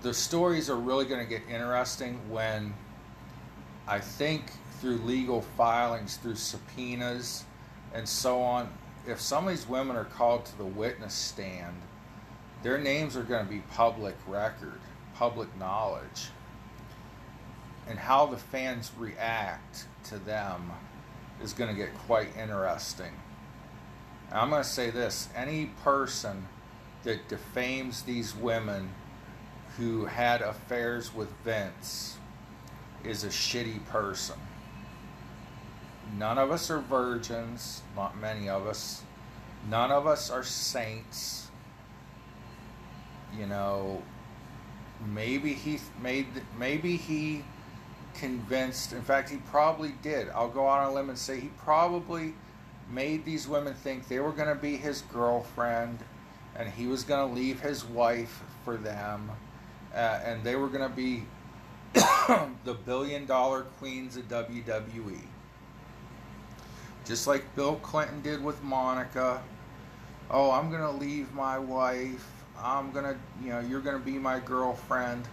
the 0.03 0.13
stories 0.13 0.69
are 0.69 0.77
really 0.77 1.05
going 1.05 1.25
to 1.25 1.31
get 1.31 1.43
interesting 1.49 2.19
when 2.29 2.75
I 3.87 4.01
think 4.01 4.51
through 4.81 4.97
legal 4.97 5.43
filings, 5.43 6.17
through 6.17 6.35
subpoenas, 6.35 7.45
and 7.95 8.09
so 8.09 8.43
on. 8.43 8.69
If 9.07 9.21
some 9.21 9.47
of 9.47 9.51
these 9.51 9.69
women 9.69 9.95
are 9.95 10.05
called 10.05 10.45
to 10.47 10.59
the 10.59 10.65
witness 10.65 11.15
stand, 11.15 11.77
their 12.65 12.79
names 12.79 13.17
are 13.17 13.23
going 13.23 13.45
to 13.45 13.51
be 13.51 13.61
public 13.71 14.17
record, 14.27 14.81
public 15.15 15.57
knowledge. 15.57 16.31
And 17.89 17.99
how 17.99 18.27
the 18.27 18.37
fans 18.37 18.93
react 18.97 19.87
to 20.05 20.19
them 20.19 20.73
is 21.43 21.53
going 21.53 21.71
to 21.71 21.77
get 21.77 21.97
quite 21.99 22.37
interesting. 22.37 23.13
And 24.31 24.39
I'm 24.39 24.51
going 24.51 24.63
to 24.63 24.69
say 24.69 24.91
this 24.91 25.29
any 25.37 25.67
person 25.83 26.47
that 27.03 27.29
defames 27.29 28.03
these 28.03 28.35
women 28.35 28.91
who 29.77 30.05
had 30.05 30.43
affairs 30.43 31.15
with 31.15 31.29
Vince 31.45 32.19
is 33.05 33.25
a 33.25 33.29
shitty 33.29 33.85
person. 33.87 34.37
None 36.17 36.39
of 36.39 36.51
us 36.51 36.71
are 36.71 36.81
virgins, 36.81 37.83
not 37.97 38.19
many 38.19 38.49
of 38.49 38.67
us. 38.67 39.03
None 39.69 39.91
of 39.91 40.07
us 40.07 40.31
are 40.31 40.43
saints. 40.43 41.49
You 43.37 43.47
know, 43.47 44.03
maybe 45.07 45.55
he 45.55 45.81
made 46.03 46.27
maybe 46.59 46.97
he 46.97 47.45
convinced, 48.15 48.93
in 48.93 49.03
fact 49.03 49.31
he 49.31 49.37
probably 49.37 49.95
did. 50.03 50.29
I'll 50.31 50.49
go 50.49 50.67
on 50.67 50.87
a 50.87 50.93
limb 50.93 51.09
and 51.09 51.19
say 51.19 51.41
he 51.41 51.49
probably 51.59 52.35
made 52.91 53.25
these 53.25 53.49
women 53.49 53.75
think 53.75 54.09
they 54.09 54.21
were 54.21 54.33
going 54.33 54.49
to 54.49 54.61
be 54.61 54.77
his 54.77 55.03
girlfriend 55.13 55.99
and 56.57 56.69
he 56.69 56.87
was 56.87 57.05
going 57.05 57.29
to 57.29 57.35
leave 57.35 57.61
his 57.61 57.85
wife 57.85 58.43
for 58.65 58.77
them 58.77 59.31
uh, 59.95 60.21
and 60.25 60.45
they 60.45 60.57
were 60.57 60.69
going 60.69 60.89
to 60.89 60.95
be 60.95 61.25
the 62.65 62.75
billion 62.87 63.27
dollar 63.27 63.63
queens 63.79 64.17
of 64.17 64.29
WWE. 64.29 65.21
Just 67.05 67.27
like 67.27 67.55
Bill 67.57 67.77
Clinton 67.77 68.23
did 68.23 68.43
with 68.43 68.63
Monica. 68.63 69.43
Oh, 70.31 70.51
I'm 70.51 70.71
going 70.71 70.83
to 70.83 70.91
leave 70.91 71.33
my 71.35 71.59
wife. 71.59 72.27
I'm 72.59 72.93
going 72.93 73.05
to, 73.05 73.17
you 73.43 73.51
know, 73.51 73.61
you're 73.61 73.81
going 73.81 73.99
to 73.99 74.05
be 74.05 74.19
my 74.19 74.39
girlfriend. 74.39 75.27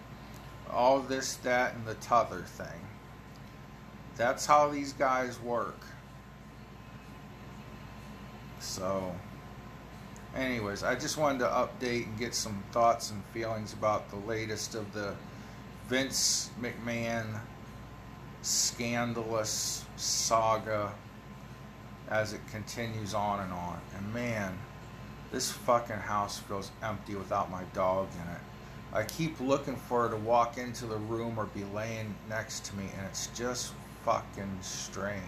All 0.72 1.00
this, 1.00 1.36
that, 1.38 1.76
and 1.76 1.86
the 1.86 1.96
t'other 1.96 2.42
thing. 2.42 2.88
That's 4.16 4.46
how 4.46 4.70
these 4.70 4.94
guys 4.94 5.40
work. 5.42 5.80
So 8.60 9.16
anyways, 10.36 10.84
I 10.84 10.96
just 10.96 11.18
wanted 11.18 11.40
to 11.40 11.46
update 11.46 12.06
and 12.06 12.20
get 12.20 12.36
some 12.36 12.64
thoughts 12.72 13.12
and 13.12 13.24
feelings 13.34 13.74
about 13.74 14.10
the 14.10 14.18
latest 14.18 14.76
of 14.76 14.94
the 14.94 15.16
Vince 15.88 16.52
McMahon 16.62 17.40
scandalous 18.42 19.86
saga 19.98 20.92
as 22.10 22.34
it 22.34 22.42
continues 22.52 23.14
on 23.14 23.40
and 23.40 23.52
on. 23.52 23.80
And 23.98 24.14
man, 24.14 24.58
this 25.32 25.52
fucking 25.52 25.96
house 25.96 26.40
feels 26.40 26.72
empty 26.84 27.16
without 27.16 27.52
my 27.52 27.64
dog 27.74 28.08
in 28.14 28.34
it. 28.34 28.42
I 28.92 29.04
keep 29.04 29.40
looking 29.40 29.76
for 29.76 30.04
her 30.04 30.10
to 30.10 30.22
walk 30.22 30.58
into 30.58 30.86
the 30.86 30.98
room 30.98 31.38
or 31.38 31.46
be 31.46 31.64
laying 31.76 32.16
next 32.28 32.66
to 32.66 32.76
me, 32.76 32.86
and 32.98 33.06
it's 33.08 33.28
just 33.28 33.74
fucking 34.04 34.58
strange. 34.62 35.22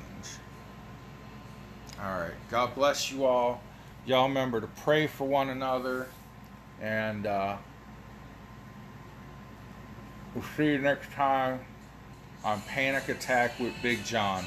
Alright, 2.04 2.34
God 2.50 2.74
bless 2.74 3.12
you 3.12 3.26
all. 3.26 3.62
Y'all 4.06 4.28
remember 4.28 4.60
to 4.60 4.68
pray 4.68 5.06
for 5.06 5.28
one 5.28 5.50
another. 5.50 6.08
And 6.82 7.28
uh, 7.28 7.58
we'll 10.34 10.44
see 10.58 10.66
you 10.66 10.80
next 10.80 11.12
time 11.12 11.60
on 12.44 12.60
Panic 12.62 13.08
Attack 13.08 13.60
with 13.60 13.74
Big 13.84 14.04
John. 14.04 14.44